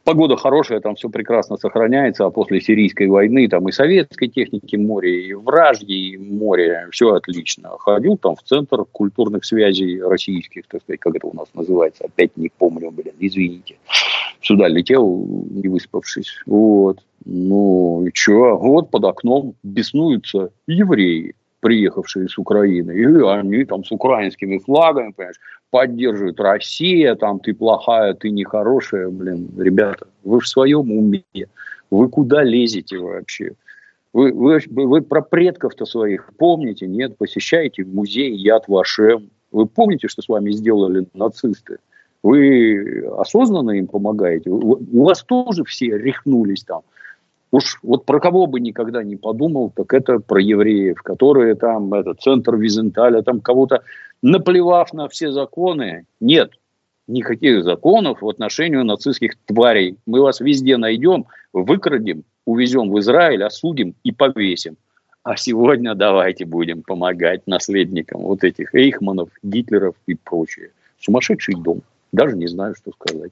[0.05, 2.25] Погода хорошая, там все прекрасно сохраняется.
[2.25, 6.87] А после сирийской войны там и советской техники море, и вражьей море.
[6.91, 7.71] Все отлично.
[7.77, 12.05] Ходил там в центр культурных связей российских, так сказать, как это у нас называется.
[12.05, 13.75] Опять не помню, блин, извините.
[14.41, 15.05] Сюда летел,
[15.49, 16.37] не выспавшись.
[16.45, 16.99] Вот.
[17.25, 18.55] Ну, и что?
[18.55, 25.39] Вот под окном беснуются евреи приехавшие с Украины, и они там с украинскими флагами, понимаешь,
[25.69, 31.23] поддерживают Россия, там ты плохая, ты нехорошая, блин, ребята, вы в своем уме,
[31.89, 33.53] вы куда лезете вообще?
[34.13, 37.17] Вы, вы, вы про предков-то своих помните, нет?
[37.17, 39.29] Посещаете музей Яд Вашем.
[39.51, 41.77] Вы помните, что с вами сделали нацисты?
[42.23, 44.49] Вы осознанно им помогаете?
[44.49, 46.81] У вас тоже все рехнулись там.
[47.51, 52.21] Уж вот про кого бы никогда не подумал, так это про евреев, которые там, этот
[52.21, 53.83] центр Визенталя, там кого-то,
[54.21, 56.51] наплевав на все законы, нет,
[57.07, 59.97] никаких законов в отношении нацистских тварей.
[60.05, 64.77] Мы вас везде найдем, выкрадем, увезем в Израиль, осудим и повесим.
[65.23, 70.71] А сегодня давайте будем помогать наследникам вот этих Эйхманов, Гитлеров и прочее.
[70.99, 71.81] Сумасшедший дом.
[72.11, 73.31] Даже не знаю, что сказать.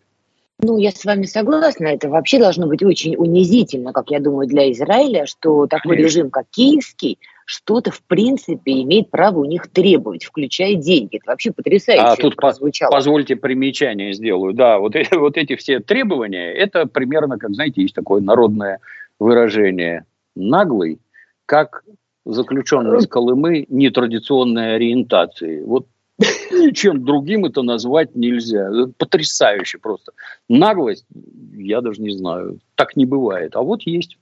[0.61, 1.87] Ну, я с вами согласна.
[1.87, 6.47] Это вообще должно быть очень унизительно, как я думаю, для Израиля, что такой режим, как
[6.49, 11.17] киевский, что-то в принципе имеет право у них требовать, включая деньги.
[11.17, 12.91] Это вообще потрясающе а тут прозвучало.
[12.91, 14.53] Позвольте примечание сделаю.
[14.53, 18.79] Да, вот, эти, вот эти все требования, это примерно, как, знаете, есть такое народное
[19.17, 20.99] выражение «наглый»,
[21.45, 21.83] как
[22.25, 25.61] заключенный из Колымы нетрадиционной ориентации.
[25.61, 25.87] Вот
[26.51, 28.69] ничем другим это назвать нельзя.
[28.97, 30.11] потрясающе просто.
[30.47, 31.05] Наглость,
[31.53, 33.55] я даже не знаю, так не бывает.
[33.55, 34.17] А вот есть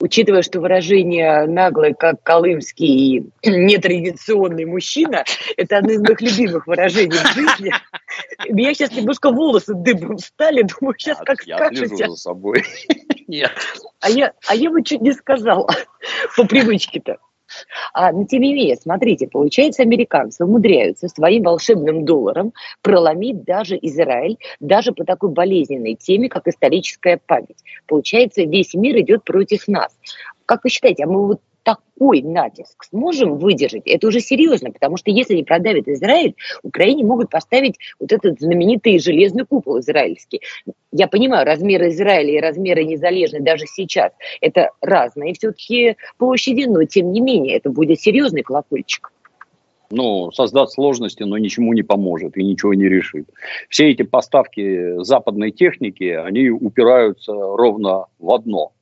[0.00, 5.24] учитывая, что выражение «наглый, как колымский и нетрадиционный мужчина»–
[5.56, 7.72] это одно из моих любимых выражений в жизни.
[8.48, 11.96] Меня сейчас немножко волосы дыбом стали, думаю, сейчас как я скажете.
[11.96, 12.64] Я за собой.
[13.26, 13.50] Нет.
[14.00, 15.68] А я, а я бы чуть не сказала
[16.36, 17.18] по привычке-то.
[17.92, 24.38] А, но тем не менее, смотрите, получается, американцы умудряются своим волшебным долларом проломить даже Израиль,
[24.60, 27.62] даже по такой болезненной теме, как историческая память.
[27.86, 29.96] Получается, весь мир идет против нас.
[30.44, 35.10] Как вы считаете, а мы вот такой натиск сможем выдержать, это уже серьезно, потому что
[35.10, 40.40] если не продавит Израиль, Украине могут поставить вот этот знаменитый железный купол израильский.
[40.92, 47.10] Я понимаю, размеры Израиля и размеры незалежны даже сейчас, это разные все-таки площади, но тем
[47.10, 49.10] не менее, это будет серьезный колокольчик
[49.88, 53.28] ну, создаст сложности, но ничему не поможет и ничего не решит.
[53.68, 58.72] Все эти поставки западной техники, они упираются ровно в одно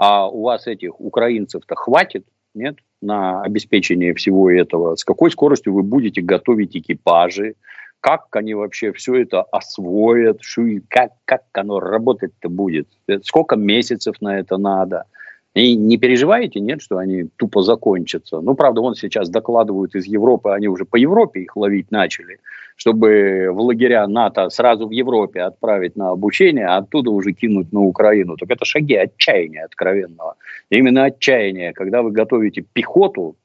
[0.00, 5.82] а у вас этих украинцев-то хватит, нет, на обеспечение всего этого, с какой скоростью вы
[5.82, 7.54] будете готовить экипажи,
[8.00, 10.40] как они вообще все это освоят,
[10.88, 12.88] как, как оно работать-то будет,
[13.24, 15.04] сколько месяцев на это надо–
[15.54, 18.40] и не переживаете, нет, что они тупо закончатся.
[18.40, 22.38] Ну, правда, вон сейчас докладывают из Европы, они уже по Европе их ловить начали,
[22.76, 27.80] чтобы в лагеря НАТО сразу в Европе отправить на обучение, а оттуда уже кинуть на
[27.80, 28.36] Украину.
[28.36, 30.36] Так это шаги отчаяния откровенного.
[30.70, 33.36] Именно отчаяние, когда вы готовите пехоту,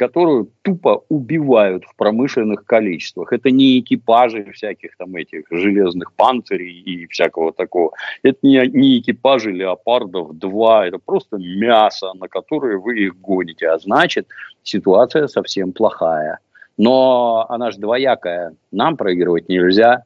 [0.00, 3.34] которую тупо убивают в промышленных количествах.
[3.34, 7.90] Это не экипажи всяких там этих железных панцирей и всякого такого.
[8.22, 13.68] Это не, не экипажи леопардов 2, это просто мясо, на которое вы их гоните.
[13.68, 14.26] А значит,
[14.62, 16.38] ситуация совсем плохая.
[16.78, 18.54] Но она же двоякая.
[18.72, 20.04] Нам проигрывать нельзя.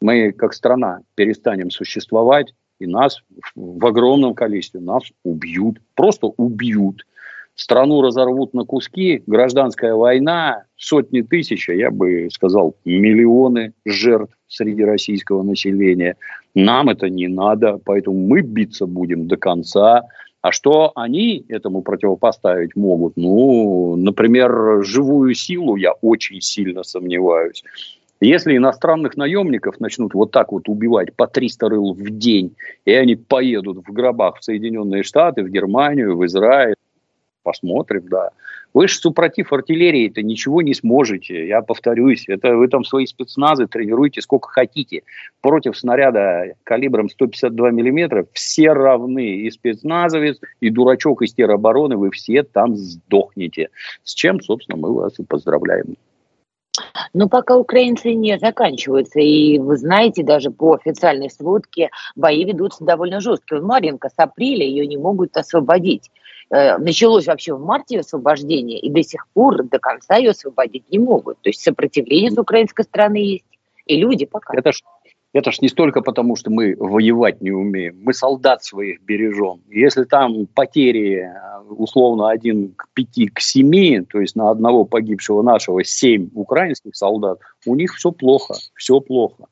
[0.00, 3.22] Мы, как страна, перестанем существовать, и нас
[3.54, 5.76] в огромном количестве нас убьют.
[5.94, 7.04] Просто убьют
[7.56, 14.84] страну разорвут на куски, гражданская война, сотни тысяч, а я бы сказал, миллионы жертв среди
[14.84, 16.16] российского населения.
[16.54, 20.02] Нам это не надо, поэтому мы биться будем до конца.
[20.42, 23.16] А что они этому противопоставить могут?
[23.16, 27.64] Ну, например, живую силу я очень сильно сомневаюсь.
[28.20, 32.54] Если иностранных наемников начнут вот так вот убивать по 300 рыл в день,
[32.86, 36.76] и они поедут в гробах в Соединенные Штаты, в Германию, в Израиль,
[37.46, 38.30] посмотрим, да.
[38.74, 41.46] Вы же супротив артиллерии-то ничего не сможете.
[41.46, 45.02] Я повторюсь, это вы там свои спецназы тренируете сколько хотите.
[45.40, 49.36] Против снаряда калибром 152 миллиметра все равны.
[49.36, 53.68] И спецназовец, и дурачок из теробороны, вы все там сдохнете.
[54.02, 55.96] С чем, собственно, мы вас и поздравляем.
[57.14, 63.20] Но пока украинцы не заканчиваются, и вы знаете, даже по официальной сводке бои ведутся довольно
[63.20, 63.60] жесткие.
[63.60, 66.10] Маринка с апреля ее не могут освободить.
[66.50, 70.98] Э, началось вообще в марте освобождение, и до сих пор до конца ее освободить не
[70.98, 71.38] могут.
[71.40, 73.44] То есть сопротивление с украинской стороны есть,
[73.86, 74.56] и люди пока.
[74.56, 74.72] Это
[75.36, 79.60] это ж не столько потому, что мы воевать не умеем, мы солдат своих бережем.
[79.68, 85.42] Если там потери э, условно один к пяти, к семи, то есть на одного погибшего
[85.42, 89.46] нашего семь украинских солдат, у них все плохо, все плохо.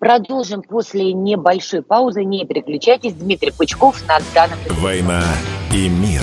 [0.00, 2.24] Продолжим после небольшой паузы.
[2.24, 3.14] Не переключайтесь.
[3.14, 4.58] Дмитрий Пучков на данном...
[4.80, 5.22] «Война
[5.72, 6.22] и мир».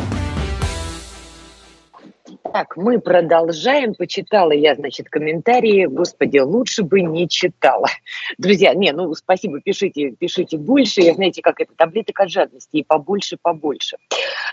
[2.61, 3.95] Так, мы продолжаем.
[3.95, 5.87] Почитала я, значит, комментарии.
[5.87, 7.87] Господи, лучше бы не читала.
[8.37, 11.01] Друзья, не, ну, спасибо, пишите, пишите больше.
[11.01, 12.77] Я, знаете, как это, таблеток от жадности.
[12.77, 13.97] И побольше, побольше.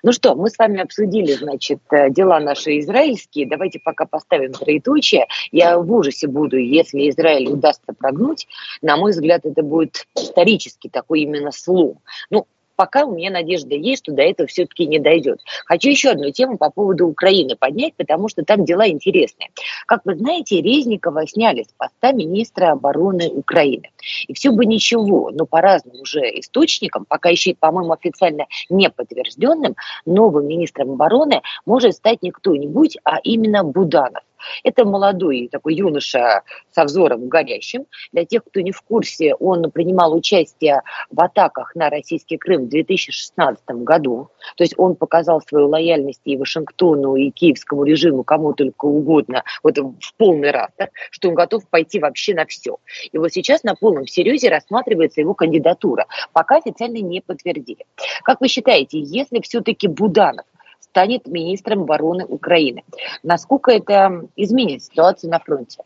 [0.03, 3.47] Ну что, мы с вами обсудили, значит, э, дела наши израильские.
[3.47, 5.27] Давайте пока поставим троеточие.
[5.53, 8.49] Я в ужасе буду, если Израиль удастся прогнуть.
[8.81, 12.01] На мой взгляд, это будет исторический такой именно слом.
[12.31, 12.47] Ну,
[12.79, 15.41] пока у меня надежда есть, что до этого все-таки не дойдет.
[15.67, 19.51] Хочу еще одну тему по поводу Украины поднять, потому что там дела интересные.
[19.87, 23.91] Как вы знаете, Резникова сняли с поста министра обороны Украины.
[24.29, 29.75] И все бы ничего, но по разным уже источникам, пока еще, по-моему, официально не подтвержденным,
[30.07, 34.23] новым министром обороны может стать не кто-нибудь, а именно Буданов.
[34.65, 37.87] Это молодой такой юноша со взором горящим.
[38.13, 42.69] Для тех, кто не в курсе, он принимал участие в атаках на российский Крым в
[42.69, 44.29] 2016 году.
[44.57, 49.79] То есть он показал свою лояльность и Вашингтону, и киевскому режиму, кому только угодно, вот
[49.79, 52.79] в полный раз, да, что он готов пойти вообще на все.
[53.13, 56.07] И вот сейчас на полном серьезе рассматривается его кандидатура.
[56.33, 57.87] Пока официально не подтвердили.
[58.23, 60.47] Как вы считаете, если все-таки Буданов
[60.91, 62.83] станет министром обороны Украины.
[63.23, 65.83] Насколько это изменит ситуацию на фронте?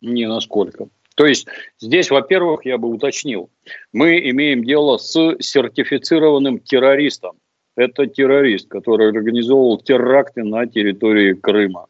[0.00, 0.88] Не насколько.
[1.14, 1.46] То есть
[1.78, 3.50] здесь, во-первых, я бы уточнил,
[3.92, 7.36] мы имеем дело с сертифицированным террористом.
[7.76, 11.86] Это террорист, который организовывал теракты на территории Крыма.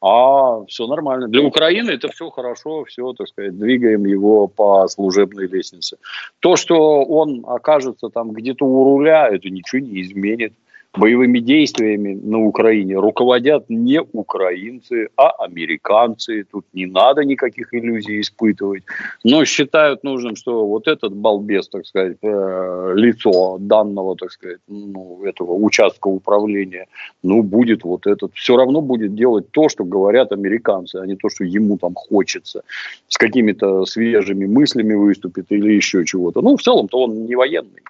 [0.00, 1.26] А все нормально.
[1.28, 5.96] Для Украины это все хорошо, все, так сказать, двигаем его по служебной лестнице.
[6.40, 10.52] То, что он окажется там где-то у руля, это ничего не изменит
[10.96, 16.44] боевыми действиями на Украине руководят не украинцы, а американцы.
[16.50, 18.82] Тут не надо никаких иллюзий испытывать.
[19.24, 25.24] Но считают нужным, что вот этот балбес, так сказать, э, лицо данного, так сказать, ну,
[25.24, 26.86] этого участка управления,
[27.22, 31.28] ну, будет вот этот, все равно будет делать то, что говорят американцы, а не то,
[31.28, 32.62] что ему там хочется.
[33.08, 36.42] С какими-то свежими мыслями выступит или еще чего-то.
[36.42, 37.82] Ну, в целом-то он не военный.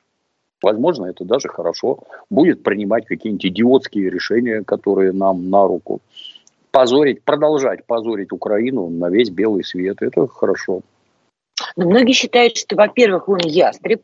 [0.62, 1.98] Возможно, это даже хорошо.
[2.30, 6.00] Будет принимать какие-нибудь идиотские решения, которые нам на руку.
[6.70, 9.98] Позорить, продолжать позорить Украину на весь белый свет.
[10.00, 10.82] Это хорошо.
[11.76, 14.02] Но многие считают, что, во-первых, он ястреб,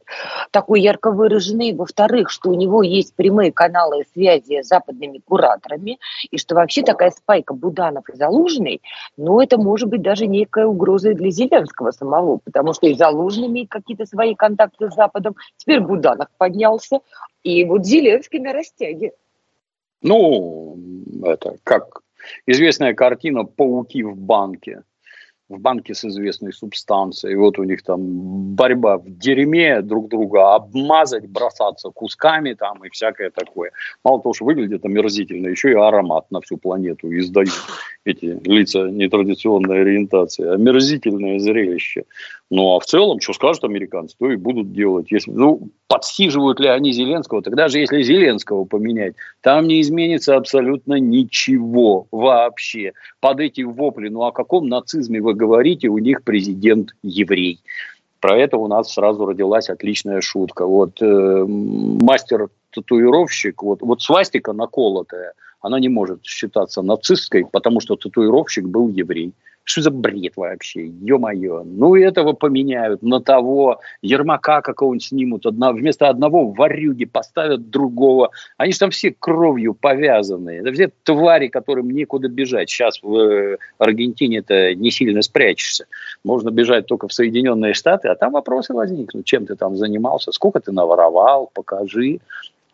[0.51, 5.99] такой ярко выраженный, во-вторых, что у него есть прямые каналы связи с западными кураторами,
[6.31, 8.81] и что вообще такая спайка Буданов и Залужный,
[9.17, 13.69] ну, это может быть даже некая угроза для Зеленского самого, потому что и Залужный имеет
[13.69, 17.01] какие-то свои контакты с Западом, теперь Буданов поднялся,
[17.43, 19.13] и вот Зеленский на растяге.
[20.01, 20.77] Ну,
[21.25, 22.01] это как
[22.47, 24.83] известная картина «Пауки в банке»
[25.53, 27.37] в банке с известной субстанцией.
[27.37, 28.01] Вот у них там
[28.55, 33.71] борьба в дерьме друг друга обмазать, бросаться кусками там и всякое такое.
[34.05, 37.53] Мало того, что выглядит омерзительно, еще и аромат на всю планету издают
[38.05, 40.47] эти лица нетрадиционной ориентации.
[40.55, 42.05] Омерзительное зрелище.
[42.55, 45.11] Ну, а в целом, что скажут американцы, то и будут делать.
[45.11, 51.01] Если, ну, подсиживают ли они Зеленского, тогда же если Зеленского поменять, там не изменится абсолютно
[51.01, 52.93] ничего вообще.
[53.21, 57.59] Под эти вопли, ну, о каком нацизме вы говорите, у них президент еврей.
[58.21, 60.67] Про это у нас сразу родилась отличная шутка.
[60.67, 65.33] Вот э, мастер-татуировщик, вот, вот свастика наколотая,
[65.63, 69.33] она не может считаться нацистской, потому что татуировщик был еврей.
[69.65, 70.87] Что за бред вообще?
[70.87, 71.63] Ё-моё.
[71.65, 73.79] Ну, этого поменяют на того.
[74.03, 75.47] Ермака какого-нибудь снимут.
[75.47, 78.31] Одна, вместо одного варюги поставят другого.
[78.57, 80.51] Они же там все кровью повязаны.
[80.51, 82.71] Это все твари, которым некуда бежать.
[82.71, 85.87] Сейчас в э, Аргентине-то не сильно спрячешься.
[86.25, 89.27] Можно бежать только в Соединенные Штаты, а там вопросы возникнут.
[89.27, 90.33] Чем ты там занимался?
[90.33, 91.51] Сколько ты наворовал?
[91.55, 92.19] Покажи.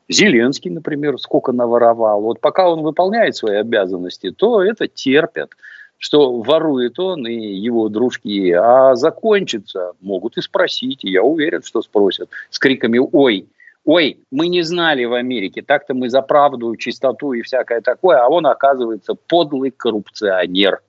[0.09, 2.23] Зеленский, например, сколько наворовал.
[2.23, 5.51] Вот пока он выполняет свои обязанности, то это терпят
[5.99, 11.83] что ворует он и его дружки, а закончится, могут и спросить, и я уверен, что
[11.83, 13.49] спросят, с криками «Ой!»
[13.85, 18.29] Ой, мы не знали в Америке, так-то мы за правду, чистоту и всякое такое, а
[18.29, 20.81] он, оказывается, подлый коррупционер.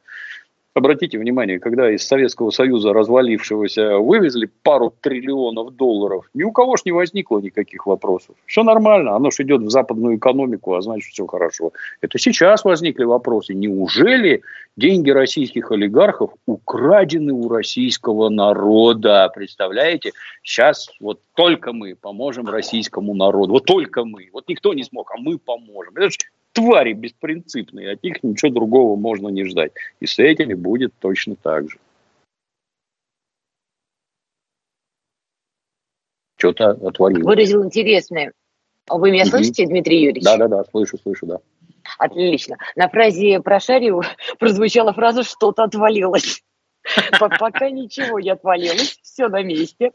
[0.75, 6.81] Обратите внимание, когда из Советского Союза развалившегося вывезли пару триллионов долларов, ни у кого ж
[6.85, 8.35] не возникло никаких вопросов.
[8.45, 11.73] Все нормально, оно же идет в западную экономику, а значит все хорошо.
[12.01, 13.55] Это сейчас возникли вопросы.
[13.55, 14.43] Неужели
[14.77, 19.31] деньги российских олигархов украдены у российского народа?
[19.33, 20.11] Представляете?
[20.43, 23.53] Сейчас вот только мы поможем российскому народу.
[23.53, 24.29] Вот только мы.
[24.33, 25.95] Вот никто не смог, а мы поможем.
[25.95, 26.17] Это же
[26.53, 29.71] твари беспринципные, от них ничего другого можно не ждать.
[29.99, 31.79] И с этими будет точно так же.
[36.37, 37.25] Что-то отвалилось.
[37.25, 38.31] Выразил интересное.
[38.89, 40.23] Вы меня слышите, Дмитрий Юрьевич?
[40.23, 41.39] Да, да, да, слышу, слышу, да.
[41.97, 42.57] Отлично.
[42.75, 44.01] На фразе про Шарию
[44.39, 46.41] прозвучала фраза «что-то отвалилось».
[47.19, 49.91] Пока ничего не отвалилось, все на месте.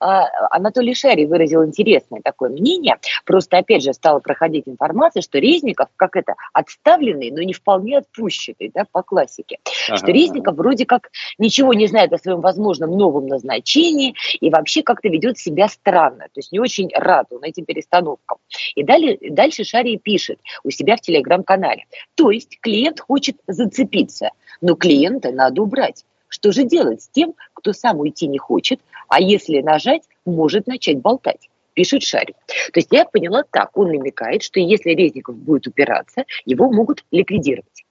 [0.00, 2.96] А, Анатолий Шари выразил интересное такое мнение.
[3.24, 8.70] Просто, опять же, стала проходить информация, что Резников, как это, отставленный, но не вполне отпущенный,
[8.74, 9.58] да, по классике.
[9.64, 15.08] Что Резников вроде как ничего не знает о своем возможном новом назначении и вообще как-то
[15.08, 16.24] ведет себя странно.
[16.32, 18.38] То есть не очень рад он этим перестановкам.
[18.74, 21.84] И далее, дальше Шари пишет у себя в телеграм-канале.
[22.14, 24.30] То есть клиент хочет зацепиться,
[24.60, 26.04] но клиента надо убрать.
[26.28, 30.98] Что же делать с тем, кто сам уйти не хочет, а если нажать, может начать
[30.98, 31.48] болтать?
[31.78, 32.34] пишет Шарик.
[32.72, 37.84] То есть я поняла так, он намекает, что если Резников будет упираться, его могут ликвидировать.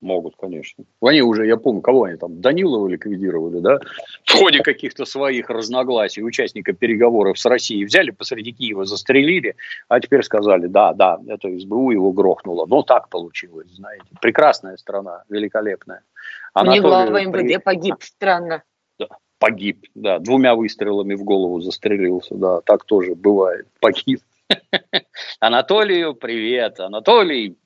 [0.00, 0.84] Могут, конечно.
[1.02, 3.80] Они уже, я помню, кого они там, Данилова ликвидировали, да?
[4.24, 9.56] В ходе каких-то своих разногласий участника переговоров с Россией взяли посреди Киева, застрелили,
[9.88, 12.66] а теперь сказали, да, да, это СБУ его грохнуло.
[12.66, 14.04] Но так получилось, знаете.
[14.20, 16.02] Прекрасная страна, великолепная.
[16.54, 18.62] Анатолий, Мне глава МВД погиб, странно.
[18.98, 19.06] Да,
[19.38, 24.20] погиб, да, двумя выстрелами в голову застрелился, да, так тоже бывает, погиб.
[25.40, 27.56] Анатолию привет, Анатолий,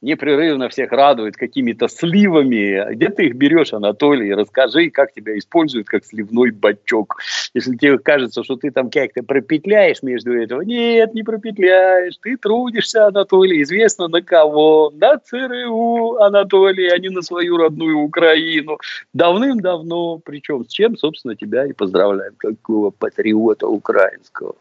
[0.00, 2.94] непрерывно всех радует какими-то сливами.
[2.94, 4.32] Где ты их берешь, Анатолий?
[4.34, 7.16] Расскажи, как тебя используют как сливной бачок.
[7.54, 12.16] Если тебе кажется, что ты там как-то пропетляешь между этого, нет, не пропетляешь.
[12.22, 14.92] Ты трудишься, Анатолий, известно на кого.
[14.94, 18.78] На ЦРУ, Анатолий, а не на свою родную Украину.
[19.12, 20.18] Давным-давно.
[20.24, 24.54] Причем с чем, собственно, тебя и поздравляем, какого патриота украинского.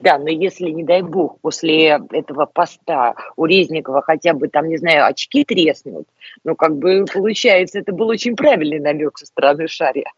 [0.00, 4.76] Да, но если, не дай бог, после этого поста у Резникова хотя бы там, не
[4.76, 6.06] знаю, очки треснут,
[6.44, 10.12] ну, как бы, получается, это был очень правильный намек со стороны Шария.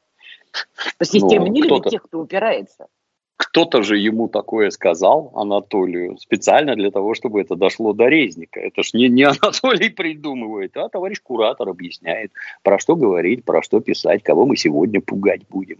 [0.74, 2.86] Что система ну, не любит тех, кто упирается.
[3.36, 8.60] Кто-то же ему такое сказал, Анатолию, специально для того, чтобы это дошло до Резника.
[8.60, 12.32] Это ж не, не Анатолий придумывает, а товарищ куратор объясняет,
[12.62, 15.78] про что говорить, про что писать, кого мы сегодня пугать будем.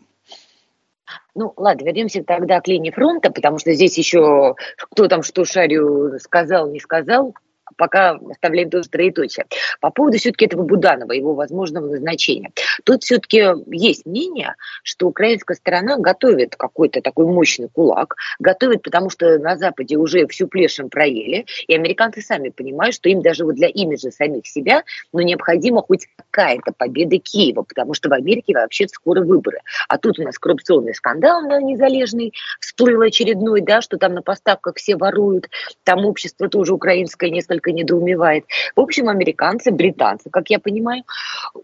[1.34, 6.18] Ну, ладно, вернемся тогда к линии фронта, потому что здесь еще кто там что Шарю
[6.18, 7.34] сказал, не сказал,
[7.77, 9.47] пока оставляем тоже троеточие.
[9.81, 12.51] По поводу все-таки этого Буданова, его возможного назначения.
[12.85, 19.39] Тут все-таки есть мнение, что украинская сторона готовит какой-то такой мощный кулак, готовит, потому что
[19.39, 23.68] на Западе уже всю плешем проели, и американцы сами понимают, что им даже вот для
[23.68, 29.23] имиджа самих себя, ну, необходима хоть какая-то победа Киева, потому что в Америке вообще скоро
[29.23, 29.61] выборы.
[29.89, 34.77] А тут у нас коррупционный скандал на незалежный всплыл очередной, да, что там на поставках
[34.77, 35.49] все воруют,
[35.85, 38.44] там общество тоже украинское несколько несколько недоумевает.
[38.76, 41.04] В общем, американцы, британцы, как я понимаю,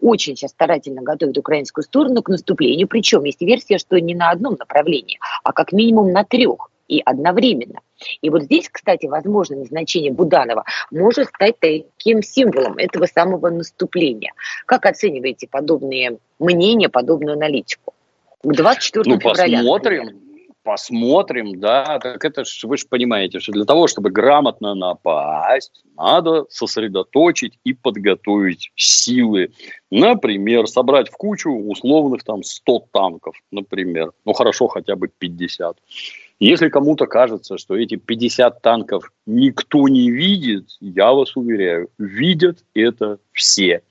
[0.01, 2.87] очень сейчас старательно готовят украинскую сторону к наступлению.
[2.87, 7.81] Причем есть версия, что не на одном направлении, а как минимум на трех и одновременно.
[8.21, 14.31] И вот здесь, кстати, возможно, назначение Буданова может стать таким символом этого самого наступления.
[14.65, 17.93] Как оцениваете подобные мнения, подобную аналитику?
[18.43, 19.57] К 24 ну, февраля.
[19.57, 20.03] Посмотрим.
[20.05, 20.26] Например
[20.67, 26.45] посмотрим, да, так это ж, вы же понимаете, что для того, чтобы грамотно напасть, надо
[26.49, 29.51] сосредоточить и подготовить силы.
[29.91, 34.11] Например, собрать в кучу условных там 100 танков, например.
[34.25, 35.77] Ну, хорошо, хотя бы 50.
[36.41, 43.19] Если кому-то кажется, что эти 50 танков никто не видит, я вас уверяю, видят это
[43.31, 43.83] все.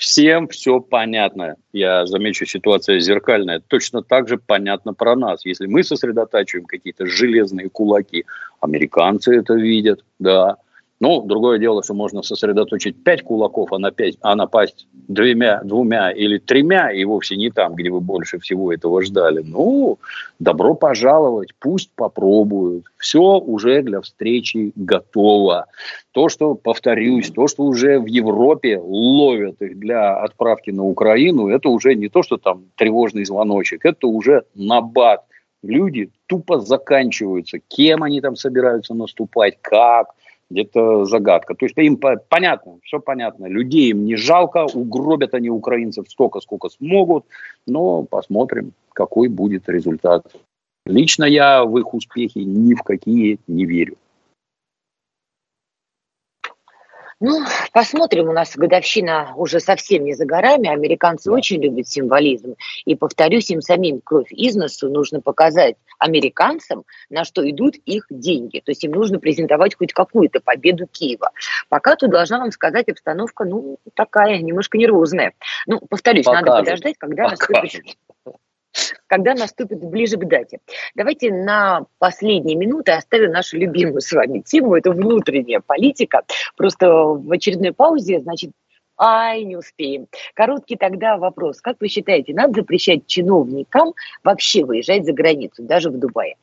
[0.00, 1.56] Всем все понятно.
[1.74, 3.60] Я замечу, ситуация зеркальная.
[3.60, 5.44] Точно так же понятно про нас.
[5.44, 8.24] Если мы сосредотачиваем какие-то железные кулаки,
[8.60, 10.56] американцы это видят, да.
[11.02, 16.36] Ну, другое дело, что можно сосредоточить пять кулаков, а, напасть, а напасть двумя, двумя или
[16.36, 19.42] тремя, и вовсе не там, где вы больше всего этого ждали.
[19.42, 19.98] Ну,
[20.38, 22.84] добро пожаловать, пусть попробуют.
[22.98, 25.66] Все уже для встречи готово.
[26.12, 31.70] То, что, повторюсь, то, что уже в Европе ловят их для отправки на Украину, это
[31.70, 35.24] уже не то, что там тревожный звоночек, это уже набат.
[35.62, 37.58] Люди тупо заканчиваются.
[37.68, 40.08] Кем они там собираются наступать, как–
[40.50, 41.54] где-то загадка.
[41.54, 41.96] То есть им
[42.28, 43.46] понятно, все понятно.
[43.46, 47.24] Людей им не жалко, угробят они украинцев столько, сколько смогут,
[47.66, 50.26] но посмотрим, какой будет результат.
[50.86, 53.96] Лично я в их успехи ни в какие не верю.
[57.20, 57.44] Ну,
[57.74, 62.54] посмотрим, у нас годовщина уже совсем не за горами, американцы очень любят символизм.
[62.86, 68.60] И, повторюсь, им самим кровь из носу нужно показать американцам, на что идут их деньги.
[68.60, 71.30] То есть им нужно презентовать хоть какую-то победу Киева.
[71.68, 75.34] Пока тут должна вам сказать обстановка, ну, такая, немножко нервозная.
[75.66, 76.46] Ну, повторюсь, Покажет.
[76.46, 77.50] надо подождать, когда Покажет.
[77.50, 77.96] наступит
[79.10, 80.60] когда наступит ближе к дате.
[80.94, 86.22] Давайте на последние минуты оставим нашу любимую с вами тему, это внутренняя политика.
[86.56, 88.52] Просто в очередной паузе, значит,
[88.96, 90.06] Ай, не успеем.
[90.34, 91.60] Короткий тогда вопрос.
[91.60, 96.36] Как вы считаете, надо запрещать чиновникам вообще выезжать за границу, даже в Дубае?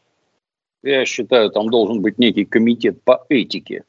[0.83, 3.83] Я считаю, там должен быть некий комитет по этике.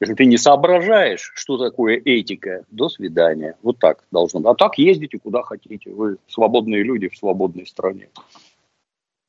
[0.00, 3.56] Если ты не соображаешь, что такое этика, до свидания.
[3.62, 4.48] Вот так должно быть.
[4.48, 5.90] А так ездите куда хотите.
[5.90, 8.08] Вы свободные люди в свободной стране.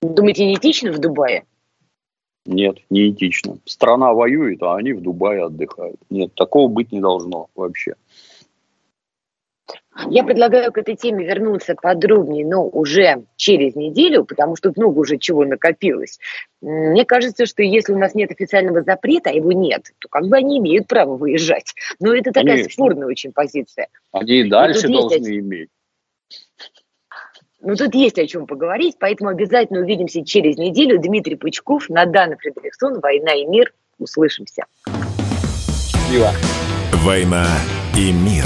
[0.02, 1.46] Думаете, не этично в Дубае?
[2.46, 3.58] Нет, не этично.
[3.66, 6.00] Страна воюет, а они в Дубае отдыхают.
[6.10, 7.96] Нет, такого быть не должно вообще.
[10.10, 15.18] Я предлагаю к этой теме вернуться подробнее, но уже через неделю, потому что много уже
[15.18, 16.18] чего накопилось.
[16.62, 20.38] Мне кажется, что если у нас нет официального запрета, а его нет, то как бы
[20.38, 21.74] они имеют право выезжать.
[22.00, 22.72] Но это такая Конечно.
[22.72, 23.88] спорная очень позиция.
[24.14, 25.30] Они и дальше и должны есть...
[25.30, 25.70] иметь.
[27.64, 31.00] Ну, тут есть о чем поговорить, поэтому обязательно увидимся через неделю.
[31.00, 33.72] Дмитрий Пучков, Надана Фредериксон, «Война и мир».
[34.00, 34.64] Услышимся.
[34.88, 36.32] Счастливо.
[37.04, 37.46] «Война
[37.96, 38.46] и мир».